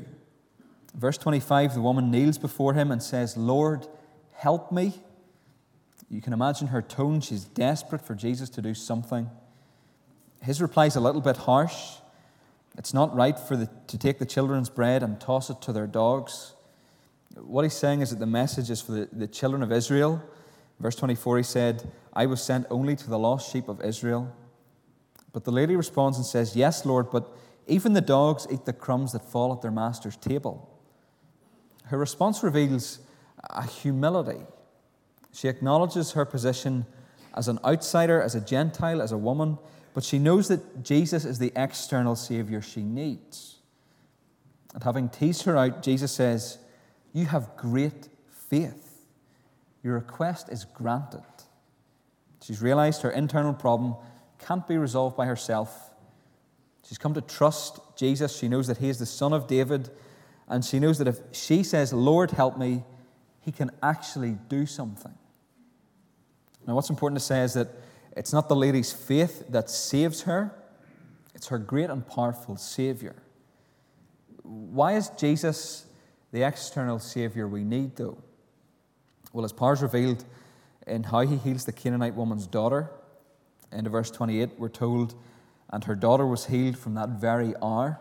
Verse 0.95 1.19
25 1.19 1.75
the 1.75 1.81
woman 1.81 2.11
kneels 2.11 2.39
before 2.39 2.75
him 2.75 2.91
and 2.91 3.03
says, 3.03 3.37
Lord, 3.37 3.87
help 4.33 4.71
me. 4.71 4.95
You 6.09 6.21
can 6.21 6.33
imagine 6.33 6.69
her 6.69 6.83
tone. 6.83 7.21
She's 7.21 7.45
desperate 7.45 8.03
for 8.03 8.14
Jesus 8.14 8.49
to 8.51 8.62
do 8.62 8.75
something. 8.75 9.31
His 10.43 10.61
reply 10.61 10.87
is 10.87 10.97
a 10.97 11.01
little 11.01 11.21
bit 11.21 11.38
harsh. 11.38 11.97
It's 12.77 12.93
not 12.93 13.14
right 13.14 13.38
for 13.38 13.57
the, 13.57 13.69
to 13.87 13.99
take 13.99 14.19
the 14.19 14.27
children's 14.27 14.69
bread 14.69 15.03
and 15.03 15.21
toss 15.21 15.49
it 15.49 15.61
to 15.62 15.73
their 15.73 15.87
dogs. 15.87 16.55
What 17.37 17.62
he's 17.62 17.75
saying 17.75 18.01
is 18.01 18.11
that 18.11 18.19
the 18.19 18.27
message 18.27 18.71
is 18.71 18.81
for 18.81 18.93
the, 18.93 19.09
the 19.12 19.27
children 19.27 19.62
of 19.62 19.73
Israel. 19.73 20.23
Verse 20.81 20.97
24, 20.97 21.38
he 21.38 21.43
said, 21.43 21.90
I 22.12 22.27
was 22.27 22.43
sent 22.43 22.67
only 22.71 22.97
to 22.97 23.09
the 23.09 23.19
lost 23.19 23.53
sheep 23.53 23.69
of 23.69 23.81
Israel. 23.81 24.35
But 25.33 25.45
the 25.45 25.53
lady 25.53 25.77
responds 25.77 26.17
and 26.17 26.27
says, 26.27 26.55
Yes, 26.55 26.85
Lord, 26.85 27.11
but 27.11 27.29
even 27.67 27.93
the 27.93 28.01
dogs 28.01 28.47
eat 28.51 28.64
the 28.67 28.73
crumbs 28.73 29.12
that 29.12 29.25
fall 29.25 29.53
at 29.53 29.62
their 29.62 29.71
master's 29.71 30.17
table. 30.17 30.71
Her 31.85 31.99
response 31.99 32.43
reveals 32.43 33.01
a 33.51 33.67
humility 33.67 34.43
she 35.35 35.49
acknowledges 35.49 36.12
her 36.12 36.25
position 36.25 36.87
as 37.35 37.49
an 37.49 37.59
outsider, 37.64 38.23
as 38.23 38.35
a 38.35 38.40
Gentile, 38.40 39.03
as 39.03 39.12
a 39.12 39.18
woman, 39.18 39.59
but 39.92 40.05
she 40.05 40.18
knows 40.18 40.49
that 40.49 40.83
Jesus 40.83 41.25
is 41.25 41.38
the 41.38 41.53
external 41.57 42.16
Savior 42.16 42.62
she 42.62 42.83
needs. 42.83 43.57
And 44.73 44.83
having 44.83 45.09
teased 45.09 45.42
her 45.42 45.57
out, 45.57 45.83
Jesus 45.83 46.12
says, 46.12 46.59
You 47.12 47.27
have 47.27 47.57
great 47.57 48.09
faith. 48.29 49.03
Your 49.83 49.94
request 49.94 50.49
is 50.51 50.64
granted. 50.64 51.23
She's 52.42 52.61
realized 52.62 53.03
her 53.03 53.11
internal 53.11 53.55
problem 53.55 53.94
can't 54.38 54.66
be 54.66 54.77
resolved 54.77 55.16
by 55.16 55.27
herself. 55.27 55.90
She's 56.87 56.99
come 56.99 57.14
to 57.14 57.20
trust 57.20 57.81
Jesus. 57.97 58.37
She 58.37 58.49
knows 58.49 58.66
that 58.66 58.79
He 58.79 58.88
is 58.88 58.99
the 58.99 59.07
Son 59.07 59.33
of 59.33 59.47
David. 59.47 59.90
And 60.49 60.64
she 60.64 60.79
knows 60.79 60.99
that 60.99 61.09
if 61.09 61.20
she 61.33 61.62
says, 61.62 61.92
Lord, 61.92 62.33
help 62.33 62.59
me, 62.59 62.83
He 63.40 63.53
can 63.53 63.70
actually 63.83 64.37
do 64.49 64.66
something. 64.66 65.14
Now, 66.66 66.74
what's 66.74 66.90
important 66.90 67.18
to 67.18 67.24
say 67.24 67.42
is 67.42 67.55
that 67.55 67.68
it's 68.16 68.33
not 68.33 68.48
the 68.48 68.57
lady's 68.57 68.92
faith 68.92 69.44
that 69.48 69.68
saves 69.68 70.22
her, 70.22 70.55
it's 71.35 71.48
her 71.48 71.59
great 71.59 71.90
and 71.90 72.07
powerful 72.07 72.57
Savior. 72.57 73.16
Why 74.42 74.92
is 74.92 75.11
Jesus 75.11 75.87
the 76.33 76.42
external 76.42 76.98
Savior 76.98 77.48
we 77.48 77.64
need, 77.64 77.96
though? 77.96 78.18
Well, 79.33 79.44
as 79.44 79.53
is 79.53 79.83
revealed 79.83 80.24
in 80.87 81.03
how 81.03 81.20
he 81.20 81.37
heals 81.37 81.64
the 81.64 81.72
Canaanite 81.72 82.14
woman's 82.14 82.46
daughter, 82.46 82.90
in 83.72 83.88
verse 83.88 84.11
28, 84.11 84.50
we're 84.59 84.68
told, 84.68 85.14
and 85.70 85.83
her 85.85 85.96
daughter 85.96 86.27
was 86.27 86.46
healed 86.46 86.79
from 86.79 86.94
that 86.94 87.09
very 87.09 87.55
hour. 87.61 87.98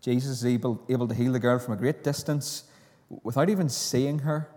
Jesus 0.00 0.30
is 0.30 0.46
able, 0.46 0.80
able 0.88 1.08
to 1.08 1.14
heal 1.14 1.32
the 1.32 1.40
girl 1.40 1.58
from 1.58 1.74
a 1.74 1.76
great 1.76 2.04
distance 2.04 2.64
without 3.22 3.48
even 3.48 3.68
seeing 3.68 4.20
her. 4.20 4.48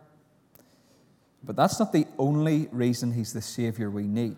But 1.46 1.56
that's 1.56 1.80
not 1.80 1.94
the 1.94 2.08
only 2.18 2.68
reason 2.72 3.14
he's 3.14 3.34
the 3.34 3.42
Savior 3.42 3.90
we 3.90 4.08
need. 4.08 4.38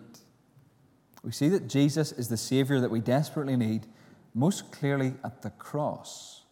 We 1.23 1.31
see 1.31 1.49
that 1.49 1.67
Jesus 1.67 2.11
is 2.11 2.27
the 2.27 2.37
Savior 2.37 2.79
that 2.79 2.91
we 2.91 2.99
desperately 2.99 3.55
need 3.55 3.87
most 4.33 4.71
clearly 4.71 5.13
at 5.23 5.41
the 5.41 5.49
cross. 5.51 6.43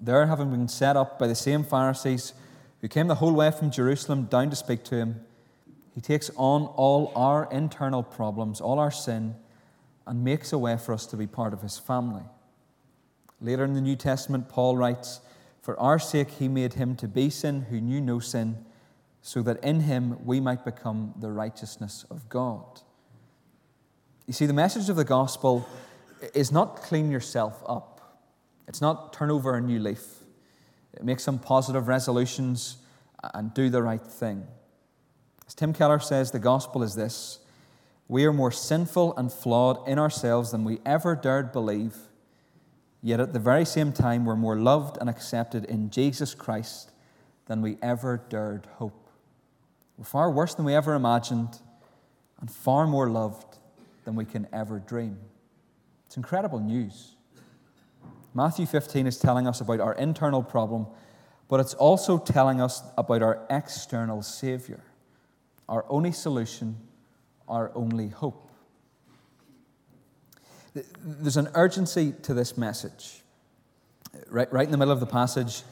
There, 0.00 0.26
having 0.26 0.50
been 0.50 0.68
set 0.68 0.96
up 0.96 1.18
by 1.18 1.26
the 1.26 1.34
same 1.34 1.64
Pharisees 1.64 2.32
who 2.80 2.88
came 2.88 3.08
the 3.08 3.16
whole 3.16 3.32
way 3.32 3.50
from 3.50 3.70
Jerusalem 3.70 4.24
down 4.24 4.50
to 4.50 4.56
speak 4.56 4.84
to 4.84 4.96
him, 4.96 5.20
he 5.94 6.00
takes 6.00 6.30
on 6.36 6.66
all 6.76 7.12
our 7.16 7.48
internal 7.50 8.02
problems, 8.02 8.60
all 8.60 8.78
our 8.78 8.90
sin, 8.90 9.34
and 10.06 10.22
makes 10.22 10.52
a 10.52 10.58
way 10.58 10.76
for 10.76 10.92
us 10.92 11.06
to 11.06 11.16
be 11.16 11.26
part 11.26 11.52
of 11.52 11.62
his 11.62 11.78
family. 11.78 12.22
Later 13.40 13.64
in 13.64 13.74
the 13.74 13.80
New 13.80 13.96
Testament, 13.96 14.48
Paul 14.48 14.76
writes, 14.76 15.20
For 15.62 15.78
our 15.80 15.98
sake 15.98 16.30
he 16.30 16.48
made 16.48 16.74
him 16.74 16.96
to 16.96 17.08
be 17.08 17.30
sin 17.30 17.66
who 17.70 17.80
knew 17.80 18.00
no 18.00 18.18
sin, 18.18 18.64
so 19.26 19.42
that 19.42 19.58
in 19.64 19.80
him 19.80 20.24
we 20.24 20.38
might 20.38 20.64
become 20.64 21.12
the 21.18 21.32
righteousness 21.32 22.06
of 22.12 22.28
God. 22.28 22.80
You 24.28 24.32
see, 24.32 24.46
the 24.46 24.52
message 24.52 24.88
of 24.88 24.94
the 24.94 25.04
gospel 25.04 25.68
is 26.32 26.52
not 26.52 26.76
clean 26.76 27.10
yourself 27.10 27.60
up, 27.66 28.20
it's 28.68 28.80
not 28.80 29.12
turn 29.12 29.32
over 29.32 29.56
a 29.56 29.60
new 29.60 29.80
leaf, 29.80 30.04
make 31.02 31.18
some 31.18 31.40
positive 31.40 31.88
resolutions 31.88 32.76
and 33.34 33.52
do 33.52 33.68
the 33.68 33.82
right 33.82 34.00
thing. 34.00 34.46
As 35.48 35.56
Tim 35.56 35.72
Keller 35.72 35.98
says, 35.98 36.30
the 36.30 36.38
gospel 36.38 36.84
is 36.84 36.94
this 36.94 37.40
we 38.06 38.24
are 38.26 38.32
more 38.32 38.52
sinful 38.52 39.16
and 39.16 39.32
flawed 39.32 39.88
in 39.88 39.98
ourselves 39.98 40.52
than 40.52 40.62
we 40.62 40.78
ever 40.86 41.16
dared 41.16 41.50
believe, 41.50 41.96
yet 43.02 43.18
at 43.18 43.32
the 43.32 43.40
very 43.40 43.64
same 43.64 43.92
time, 43.92 44.24
we're 44.24 44.36
more 44.36 44.56
loved 44.56 44.98
and 45.00 45.10
accepted 45.10 45.64
in 45.64 45.90
Jesus 45.90 46.32
Christ 46.32 46.92
than 47.46 47.60
we 47.60 47.76
ever 47.82 48.22
dared 48.28 48.68
hope. 48.76 49.05
We're 49.98 50.04
far 50.04 50.30
worse 50.30 50.54
than 50.54 50.64
we 50.64 50.74
ever 50.74 50.94
imagined 50.94 51.58
and 52.40 52.50
far 52.50 52.86
more 52.86 53.08
loved 53.08 53.58
than 54.04 54.14
we 54.14 54.24
can 54.24 54.46
ever 54.52 54.78
dream. 54.78 55.18
It's 56.06 56.16
incredible 56.16 56.60
news. 56.60 57.16
Matthew 58.34 58.66
15 58.66 59.06
is 59.06 59.18
telling 59.18 59.46
us 59.46 59.60
about 59.60 59.80
our 59.80 59.94
internal 59.94 60.42
problem, 60.42 60.86
but 61.48 61.60
it's 61.60 61.74
also 61.74 62.18
telling 62.18 62.60
us 62.60 62.82
about 62.98 63.22
our 63.22 63.46
external 63.48 64.20
Savior, 64.20 64.80
our 65.68 65.86
only 65.88 66.12
solution, 66.12 66.76
our 67.48 67.72
only 67.74 68.08
hope. 68.08 68.50
There's 70.74 71.38
an 71.38 71.48
urgency 71.54 72.12
to 72.22 72.34
this 72.34 72.58
message. 72.58 73.22
Right, 74.28 74.52
right 74.52 74.66
in 74.66 74.70
the 74.72 74.78
middle 74.78 74.92
of 74.92 75.00
the 75.00 75.06
passage, 75.06 75.62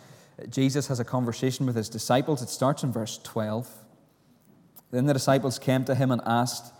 Jesus 0.48 0.88
has 0.88 1.00
a 1.00 1.04
conversation 1.04 1.66
with 1.66 1.76
his 1.76 1.90
disciples. 1.90 2.40
It 2.40 2.48
starts 2.48 2.82
in 2.82 2.92
verse 2.92 3.18
12. 3.22 3.83
Then 4.94 5.06
the 5.06 5.12
disciples 5.12 5.58
came 5.58 5.84
to 5.86 5.94
him 5.96 6.12
and 6.12 6.22
asked, 6.24 6.72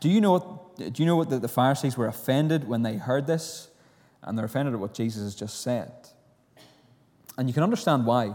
Do 0.00 0.08
you 0.08 0.20
know 0.20 0.32
what, 0.32 0.76
do 0.76 1.00
you 1.00 1.06
know 1.06 1.14
what 1.14 1.30
the, 1.30 1.38
the 1.38 1.48
Pharisees 1.48 1.96
were 1.96 2.08
offended 2.08 2.66
when 2.66 2.82
they 2.82 2.96
heard 2.96 3.28
this? 3.28 3.68
And 4.22 4.36
they're 4.36 4.46
offended 4.46 4.74
at 4.74 4.80
what 4.80 4.94
Jesus 4.94 5.22
has 5.22 5.36
just 5.36 5.60
said. 5.60 5.92
And 7.38 7.48
you 7.48 7.54
can 7.54 7.62
understand 7.62 8.04
why. 8.04 8.34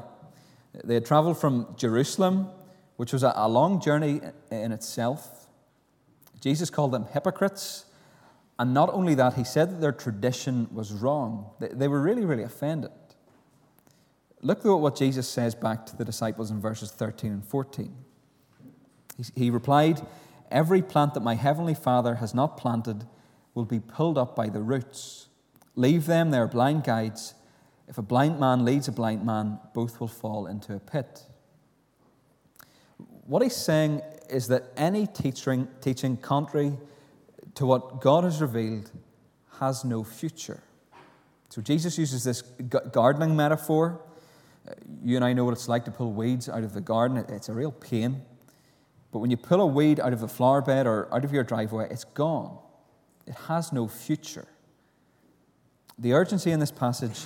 They 0.81 0.93
had 0.93 1.05
traveled 1.05 1.37
from 1.37 1.75
Jerusalem, 1.75 2.47
which 2.95 3.11
was 3.11 3.23
a, 3.23 3.33
a 3.35 3.49
long 3.49 3.81
journey 3.81 4.21
in 4.49 4.71
itself. 4.71 5.47
Jesus 6.39 6.69
called 6.69 6.93
them 6.93 7.05
hypocrites. 7.11 7.83
And 8.57 8.73
not 8.73 8.89
only 8.93 9.13
that, 9.15 9.33
he 9.33 9.43
said 9.43 9.71
that 9.71 9.81
their 9.81 9.91
tradition 9.91 10.69
was 10.71 10.93
wrong. 10.93 11.51
They, 11.59 11.67
they 11.67 11.87
were 11.89 11.99
really, 11.99 12.23
really 12.23 12.43
offended. 12.43 12.91
Look 14.41 14.63
though, 14.63 14.75
at 14.75 14.81
what 14.81 14.95
Jesus 14.95 15.27
says 15.27 15.53
back 15.53 15.85
to 15.87 15.97
the 15.97 16.05
disciples 16.05 16.49
in 16.49 16.61
verses 16.61 16.91
13 16.91 17.31
and 17.31 17.45
14. 17.45 17.93
He 19.35 19.49
replied, 19.49 20.05
Every 20.49 20.81
plant 20.81 21.13
that 21.13 21.21
my 21.21 21.35
heavenly 21.35 21.73
Father 21.73 22.15
has 22.15 22.33
not 22.33 22.57
planted 22.57 23.05
will 23.53 23.65
be 23.65 23.79
pulled 23.79 24.17
up 24.17 24.35
by 24.35 24.47
the 24.47 24.61
roots. 24.61 25.27
Leave 25.75 26.05
them, 26.05 26.31
they 26.31 26.37
are 26.37 26.47
blind 26.47 26.83
guides. 26.83 27.33
If 27.87 27.97
a 27.97 28.01
blind 28.01 28.39
man 28.39 28.65
leads 28.65 28.87
a 28.87 28.91
blind 28.91 29.25
man, 29.25 29.59
both 29.73 29.99
will 29.99 30.07
fall 30.07 30.47
into 30.47 30.73
a 30.73 30.79
pit. 30.79 31.23
What 33.25 33.41
he's 33.41 33.55
saying 33.55 34.01
is 34.29 34.47
that 34.47 34.65
any 34.77 35.07
teaching, 35.07 35.67
teaching 35.81 36.17
contrary 36.17 36.73
to 37.55 37.65
what 37.65 38.01
God 38.01 38.23
has 38.23 38.41
revealed 38.41 38.91
has 39.59 39.83
no 39.83 40.03
future. 40.03 40.61
So 41.49 41.61
Jesus 41.61 41.97
uses 41.97 42.23
this 42.23 42.41
gardening 42.91 43.35
metaphor. 43.35 44.01
Uh, 44.67 44.73
you 45.03 45.15
and 45.15 45.25
I 45.25 45.33
know 45.33 45.45
what 45.45 45.53
it's 45.53 45.67
like 45.67 45.85
to 45.85 45.91
pull 45.91 46.11
weeds 46.11 46.49
out 46.49 46.63
of 46.63 46.73
the 46.73 46.81
garden, 46.81 47.17
it's 47.29 47.49
a 47.49 47.53
real 47.53 47.71
pain. 47.71 48.21
But 49.17 49.21
when 49.21 49.31
you 49.31 49.37
pull 49.37 49.61
a 49.61 49.65
weed 49.65 49.99
out 49.99 50.13
of 50.13 50.21
a 50.21 50.27
flower 50.27 50.61
bed 50.61 50.85
or 50.85 51.11
out 51.11 51.25
of 51.25 51.33
your 51.33 51.43
driveway, 51.43 51.87
it's 51.89 52.03
gone. 52.03 52.55
It 53.25 53.33
has 53.47 53.73
no 53.73 53.87
future. 53.87 54.45
The 55.97 56.13
urgency 56.13 56.51
in 56.51 56.59
this 56.59 56.69
passage 56.69 57.21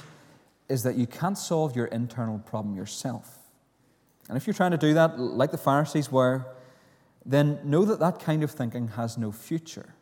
is 0.69 0.83
that 0.83 0.95
you 0.95 1.05
can't 1.05 1.37
solve 1.37 1.75
your 1.75 1.87
internal 1.87 2.39
problem 2.39 2.77
yourself. 2.77 3.39
And 4.29 4.37
if 4.37 4.47
you're 4.47 4.53
trying 4.53 4.71
to 4.71 4.77
do 4.77 4.93
that, 4.93 5.19
like 5.19 5.51
the 5.51 5.57
Pharisees 5.57 6.09
were, 6.09 6.45
then 7.25 7.59
know 7.65 7.83
that 7.83 7.99
that 7.99 8.21
kind 8.21 8.41
of 8.41 8.51
thinking 8.51 8.87
has 8.87 9.17
no 9.17 9.33
future. 9.33 9.93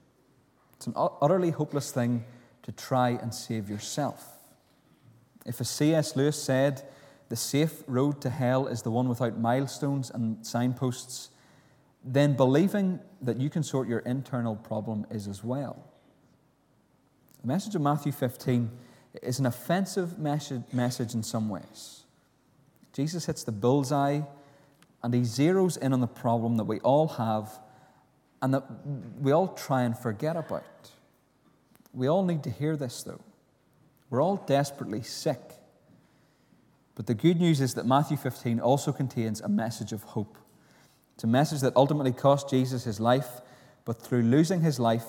It's 0.75 0.85
an 0.85 0.93
utterly 0.95 1.49
hopeless 1.49 1.91
thing 1.91 2.23
to 2.61 2.71
try 2.71 3.17
and 3.19 3.33
save 3.33 3.67
yourself. 3.67 4.27
If, 5.43 5.59
as 5.59 5.71
C.S. 5.71 6.15
Lewis 6.15 6.39
said, 6.39 6.83
the 7.29 7.35
safe 7.35 7.81
road 7.87 8.21
to 8.21 8.29
hell 8.29 8.67
is 8.67 8.83
the 8.83 8.91
one 8.91 9.09
without 9.09 9.39
milestones 9.39 10.11
and 10.11 10.45
signposts, 10.45 11.31
then 12.03 12.35
believing 12.35 12.99
that 13.21 13.37
you 13.37 13.49
can 13.49 13.63
sort 13.63 13.87
your 13.87 13.99
internal 13.99 14.55
problem 14.55 15.05
is 15.11 15.27
as 15.27 15.43
well. 15.43 15.85
The 17.41 17.47
message 17.47 17.75
of 17.75 17.81
Matthew 17.81 18.11
15 18.11 18.69
is 19.21 19.39
an 19.39 19.45
offensive 19.45 20.17
message 20.19 21.13
in 21.13 21.23
some 21.23 21.49
ways. 21.49 22.03
Jesus 22.93 23.25
hits 23.25 23.43
the 23.43 23.51
bullseye 23.51 24.21
and 25.03 25.13
he 25.13 25.21
zeroes 25.21 25.77
in 25.77 25.93
on 25.93 25.99
the 25.99 26.07
problem 26.07 26.57
that 26.57 26.65
we 26.65 26.79
all 26.81 27.07
have 27.07 27.59
and 28.41 28.53
that 28.53 28.63
we 29.19 29.31
all 29.31 29.49
try 29.49 29.83
and 29.83 29.97
forget 29.97 30.35
about. 30.35 30.91
We 31.93 32.07
all 32.07 32.23
need 32.23 32.43
to 32.43 32.49
hear 32.49 32.75
this, 32.77 33.03
though. 33.03 33.21
We're 34.09 34.21
all 34.21 34.37
desperately 34.37 35.01
sick. 35.01 35.39
But 36.95 37.07
the 37.07 37.13
good 37.13 37.39
news 37.39 37.61
is 37.61 37.75
that 37.75 37.85
Matthew 37.85 38.17
15 38.17 38.59
also 38.59 38.91
contains 38.91 39.41
a 39.41 39.47
message 39.47 39.93
of 39.93 40.03
hope. 40.03 40.37
It's 41.19 41.25
a 41.25 41.27
message 41.27 41.59
that 41.59 41.75
ultimately 41.75 42.13
cost 42.13 42.49
Jesus 42.49 42.85
his 42.85 42.97
life, 42.97 43.41
but 43.83 44.01
through 44.01 44.21
losing 44.21 44.61
his 44.61 44.79
life, 44.79 45.03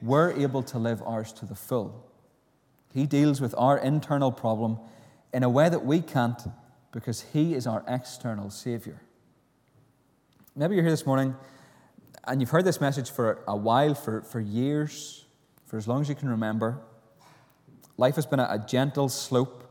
we're 0.00 0.30
able 0.30 0.62
to 0.62 0.78
live 0.78 1.02
ours 1.02 1.32
to 1.32 1.46
the 1.46 1.56
full. 1.56 2.08
He 2.94 3.06
deals 3.06 3.40
with 3.40 3.56
our 3.58 3.76
internal 3.76 4.30
problem 4.30 4.78
in 5.34 5.42
a 5.42 5.48
way 5.48 5.68
that 5.68 5.84
we 5.84 6.00
can't 6.00 6.40
because 6.92 7.22
he 7.32 7.54
is 7.54 7.66
our 7.66 7.82
external 7.88 8.50
Savior. 8.50 9.02
Maybe 10.54 10.76
you're 10.76 10.84
here 10.84 10.92
this 10.92 11.04
morning 11.04 11.34
and 12.22 12.40
you've 12.40 12.50
heard 12.50 12.64
this 12.64 12.80
message 12.80 13.10
for 13.10 13.42
a 13.48 13.56
while, 13.56 13.96
for, 13.96 14.22
for 14.22 14.38
years, 14.38 15.24
for 15.66 15.76
as 15.76 15.88
long 15.88 16.02
as 16.02 16.08
you 16.08 16.14
can 16.14 16.28
remember. 16.28 16.78
Life 17.96 18.14
has 18.14 18.26
been 18.26 18.38
a, 18.38 18.46
a 18.48 18.64
gentle 18.64 19.08
slope, 19.08 19.68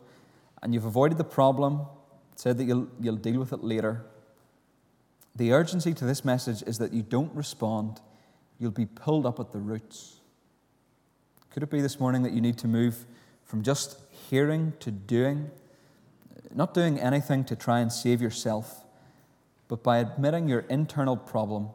and 0.62 0.74
you've 0.74 0.84
avoided 0.84 1.18
the 1.18 1.24
problem, 1.24 1.86
said 2.36 2.58
that 2.58 2.66
you'll, 2.66 2.90
you'll 3.00 3.16
deal 3.16 3.40
with 3.40 3.54
it 3.54 3.64
later. 3.64 4.04
The 5.38 5.54
urgency 5.54 5.94
to 5.94 6.06
this 6.06 6.26
message 6.26 6.64
is 6.64 6.80
that 6.80 6.94
you 6.94 7.04
don't 7.04 7.34
respond, 7.36 8.02
you'll 8.58 8.72
be 8.72 8.88
pulled 8.88 9.28
up 9.28 9.40
at 9.40 9.52
the 9.52 9.60
roots. 9.60 10.16
Could 11.52 11.62
it 11.62 11.70
be 11.70 11.80
this 11.80 12.00
morning 12.00 12.24
that 12.24 12.34
you 12.34 12.42
need 12.42 12.58
to 12.60 12.68
move 12.68 13.06
from 13.46 13.62
just 13.62 14.00
hearing 14.30 14.74
to 14.80 14.90
doing? 14.90 15.52
Not 16.56 16.74
doing 16.74 17.00
anything 17.00 17.44
to 17.46 17.56
try 17.56 17.82
and 17.82 17.94
save 17.94 18.20
yourself, 18.20 18.84
but 19.68 19.84
by 19.84 20.00
admitting 20.00 20.48
your 20.48 20.62
internal 20.70 21.16
problem 21.16 21.70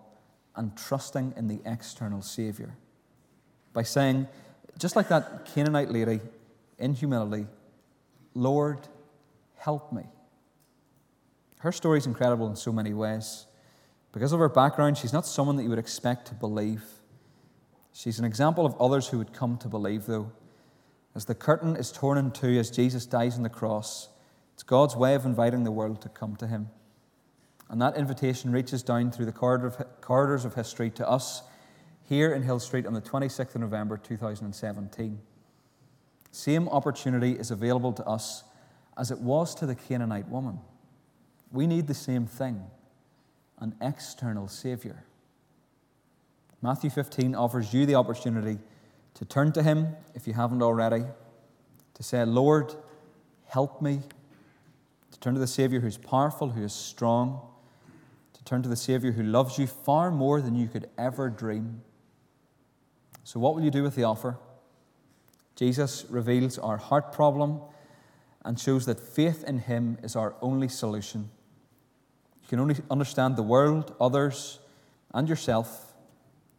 and 0.57 0.77
trusting 0.77 1.35
in 1.37 1.46
the 1.46 1.61
external 1.64 2.20
Savior. 2.20 2.75
By 3.72 3.85
saying, 3.85 4.27
just 4.77 4.96
like 4.96 5.09
that 5.09 5.46
Canaanite 5.55 5.92
lady 5.92 6.20
in 6.81 6.94
humility, 6.94 7.46
Lord, 8.35 8.88
help 9.57 9.92
me. 9.92 10.03
Her 11.59 11.70
story 11.70 11.98
is 11.98 12.07
incredible 12.07 12.48
in 12.48 12.57
so 12.57 12.72
many 12.72 12.92
ways. 12.92 13.46
Because 14.12 14.33
of 14.33 14.40
her 14.40 14.48
background, 14.48 14.98
she's 14.98 15.12
not 15.12 15.27
someone 15.27 15.57
that 15.57 15.62
you 15.62 15.70
would 15.70 15.79
expect 15.79 16.29
to 16.29 16.35
believe. 16.35 16.85
She's 17.94 18.18
an 18.18 18.25
example 18.25 18.66
of 18.66 18.79
others 18.81 19.09
who 19.09 19.18
would 19.18 19.33
come 19.33 19.57
to 19.59 19.68
believe, 19.68 20.07
though. 20.07 20.33
As 21.14 21.25
the 21.25 21.35
curtain 21.35 21.77
is 21.77 21.90
torn 21.90 22.18
in 22.18 22.31
two 22.31 22.59
as 22.59 22.70
Jesus 22.70 23.07
dies 23.07 23.37
on 23.37 23.42
the 23.42 23.48
cross, 23.48 24.09
it's 24.55 24.62
God's 24.62 24.96
way 24.96 25.14
of 25.14 25.25
inviting 25.25 25.64
the 25.64 25.70
world 25.70 26.01
to 26.03 26.09
come 26.09 26.37
to 26.37 26.46
Him. 26.46 26.68
And 27.68 27.81
that 27.81 27.96
invitation 27.96 28.53
reaches 28.53 28.83
down 28.83 29.11
through 29.11 29.27
the 29.27 29.33
corridors 29.33 30.44
of 30.44 30.55
history 30.55 30.90
to 30.90 31.09
us 31.09 31.42
here 32.03 32.35
in 32.35 32.42
Hill 32.42 32.61
Street 32.61 32.87
on 32.87 32.92
the 32.92 33.01
26th 33.01 33.55
of 33.55 33.62
November 33.62 33.96
2017. 33.96 35.18
Same 36.31 36.68
opportunity 36.68 37.33
is 37.33 37.51
available 37.51 37.92
to 37.94 38.05
us 38.05 38.44
as 38.98 39.11
it 39.11 39.18
was 39.18 39.55
to 39.55 39.66
the 39.66 39.75
Canaanite 39.75 40.29
woman. 40.29 40.59
We 41.51 41.66
need 41.66 41.87
the 41.87 41.94
same 41.94 42.27
thing 42.27 42.62
an 43.62 43.75
external 43.81 44.48
Savior. 44.48 45.05
Matthew 46.61 46.90
15 46.90 47.35
offers 47.35 47.72
you 47.72 47.87
the 47.87 47.94
opportunity 47.94 48.59
to 49.14 49.25
turn 49.25 49.53
to 49.53 49.62
Him 49.62 49.94
if 50.14 50.27
you 50.27 50.33
haven't 50.33 50.62
already, 50.62 51.05
to 51.94 52.03
say, 52.03 52.25
Lord, 52.25 52.75
help 53.46 53.81
me, 53.81 54.01
to 55.12 55.20
turn 55.20 55.35
to 55.35 55.40
the 55.40 55.46
Savior 55.46 55.79
who's 55.79 55.96
powerful, 55.96 56.51
who 56.51 56.64
is 56.64 56.72
strong, 56.72 57.40
to 58.35 58.44
turn 58.44 58.62
to 58.64 58.68
the 58.68 58.77
Savior 58.77 59.12
who 59.12 59.22
loves 59.22 59.59
you 59.59 59.68
far 59.68 60.11
more 60.11 60.40
than 60.40 60.57
you 60.57 60.66
could 60.66 60.90
ever 60.98 61.31
dream. 61.31 61.83
So, 63.22 63.38
what 63.38 63.55
will 63.55 63.62
you 63.62 63.70
do 63.70 63.85
with 63.85 63.94
the 63.94 64.05
offer? 64.05 64.38
Jesus 65.55 66.05
reveals 66.11 66.59
our 66.59 66.79
heart 66.79 67.12
problem 67.12 67.61
and 68.44 68.59
shows 68.59 68.87
that 68.87 68.98
faith 68.98 69.44
in 69.44 69.61
Him 69.61 69.98
is 70.03 70.16
our 70.16 70.35
only 70.42 70.68
solution. 70.68 71.31
Can 72.53 72.61
only 72.61 72.77
understand 72.91 73.37
the 73.37 73.43
world, 73.43 73.95
others, 73.99 74.59
and 75.15 75.27
yourself 75.27 75.95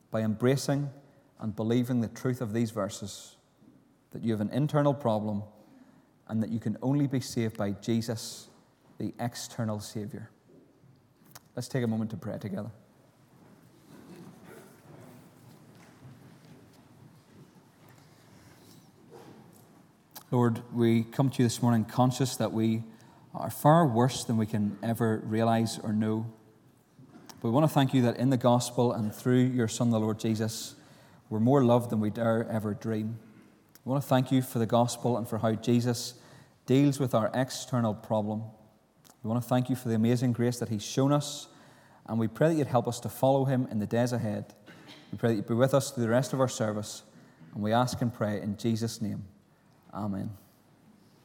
by 0.10 0.22
embracing 0.22 0.90
and 1.40 1.56
believing 1.56 2.02
the 2.02 2.08
truth 2.08 2.42
of 2.42 2.52
these 2.52 2.72
verses 2.72 3.36
that 4.10 4.24
you 4.24 4.32
have 4.32 4.42
an 4.42 4.50
internal 4.50 4.96
problem 4.96 5.44
and 6.28 6.42
that 6.42 6.50
you 6.50 6.60
can 6.60 6.80
only 6.82 7.06
be 7.06 7.20
saved 7.20 7.58
by 7.58 7.74
Jesus, 7.74 8.48
the 8.98 9.14
external 9.20 9.80
Savior. 9.80 10.32
Let's 11.56 11.68
take 11.68 11.84
a 11.84 11.88
moment 11.88 12.10
to 12.10 12.18
pray 12.18 12.40
together. 12.40 12.72
Lord, 20.32 20.64
we 20.74 21.04
come 21.04 21.30
to 21.30 21.44
you 21.44 21.46
this 21.46 21.62
morning 21.62 21.86
conscious 21.86 22.36
that 22.38 22.52
we 22.52 22.82
are 23.34 23.50
far 23.50 23.88
worse 23.88 24.24
than 24.24 24.38
we 24.38 24.46
can 24.46 24.78
ever 24.84 25.22
realize 25.26 25.80
or 25.80 25.92
know. 25.92 26.26
But 27.42 27.50
we 27.50 27.52
want 27.52 27.68
to 27.68 27.74
thank 27.74 27.94
you 27.94 28.04
that 28.04 28.18
in 28.18 28.30
the 28.30 28.38
gospel 28.38 28.94
and 28.94 29.14
through 29.14 29.44
your 29.44 29.68
Son, 29.68 29.90
the 29.90 30.00
Lord 30.00 30.20
Jesus, 30.20 30.76
we're 31.30 31.40
more 31.40 31.64
loved 31.64 31.90
than 31.90 32.00
we 32.00 32.10
dare 32.10 32.48
ever 32.50 32.74
dream. 32.74 33.18
We 33.84 33.90
want 33.90 34.04
to 34.04 34.08
thank 34.08 34.32
you 34.32 34.42
for 34.42 34.60
the 34.60 34.66
gospel 34.66 35.18
and 35.18 35.28
for 35.28 35.40
how 35.40 35.54
Jesus 35.54 36.14
deals 36.66 37.00
with 37.00 37.14
our 37.14 37.32
external 37.34 37.94
problem. 37.94 38.44
We 39.24 39.30
want 39.30 39.42
to 39.42 39.50
thank 39.50 39.70
you 39.70 39.76
for 39.76 39.90
the 39.90 39.96
amazing 39.96 40.34
grace 40.34 40.60
that 40.60 40.70
He's 40.70 40.86
shown 40.86 41.12
us, 41.12 41.48
and 42.08 42.20
we 42.20 42.28
pray 42.28 42.50
that 42.50 42.56
you'd 42.56 42.68
help 42.68 42.88
us 42.88 43.00
to 43.02 43.10
follow 43.10 43.46
Him 43.46 43.68
in 43.72 43.80
the 43.80 43.88
days 43.88 44.14
ahead. 44.14 44.54
We 45.12 45.18
pray 45.18 45.30
that 45.30 45.36
you'd 45.36 45.48
be 45.48 45.54
with 45.54 45.74
us 45.74 45.92
through 45.92 46.04
the 46.04 46.10
rest 46.10 46.34
of 46.34 46.40
our 46.40 46.48
service, 46.48 47.04
and 47.54 47.64
we 47.64 47.74
ask 47.74 48.02
and 48.02 48.14
pray 48.14 48.42
in 48.42 48.58
Jesus' 48.58 49.02
name. 49.02 49.26
Amen. 49.94 50.32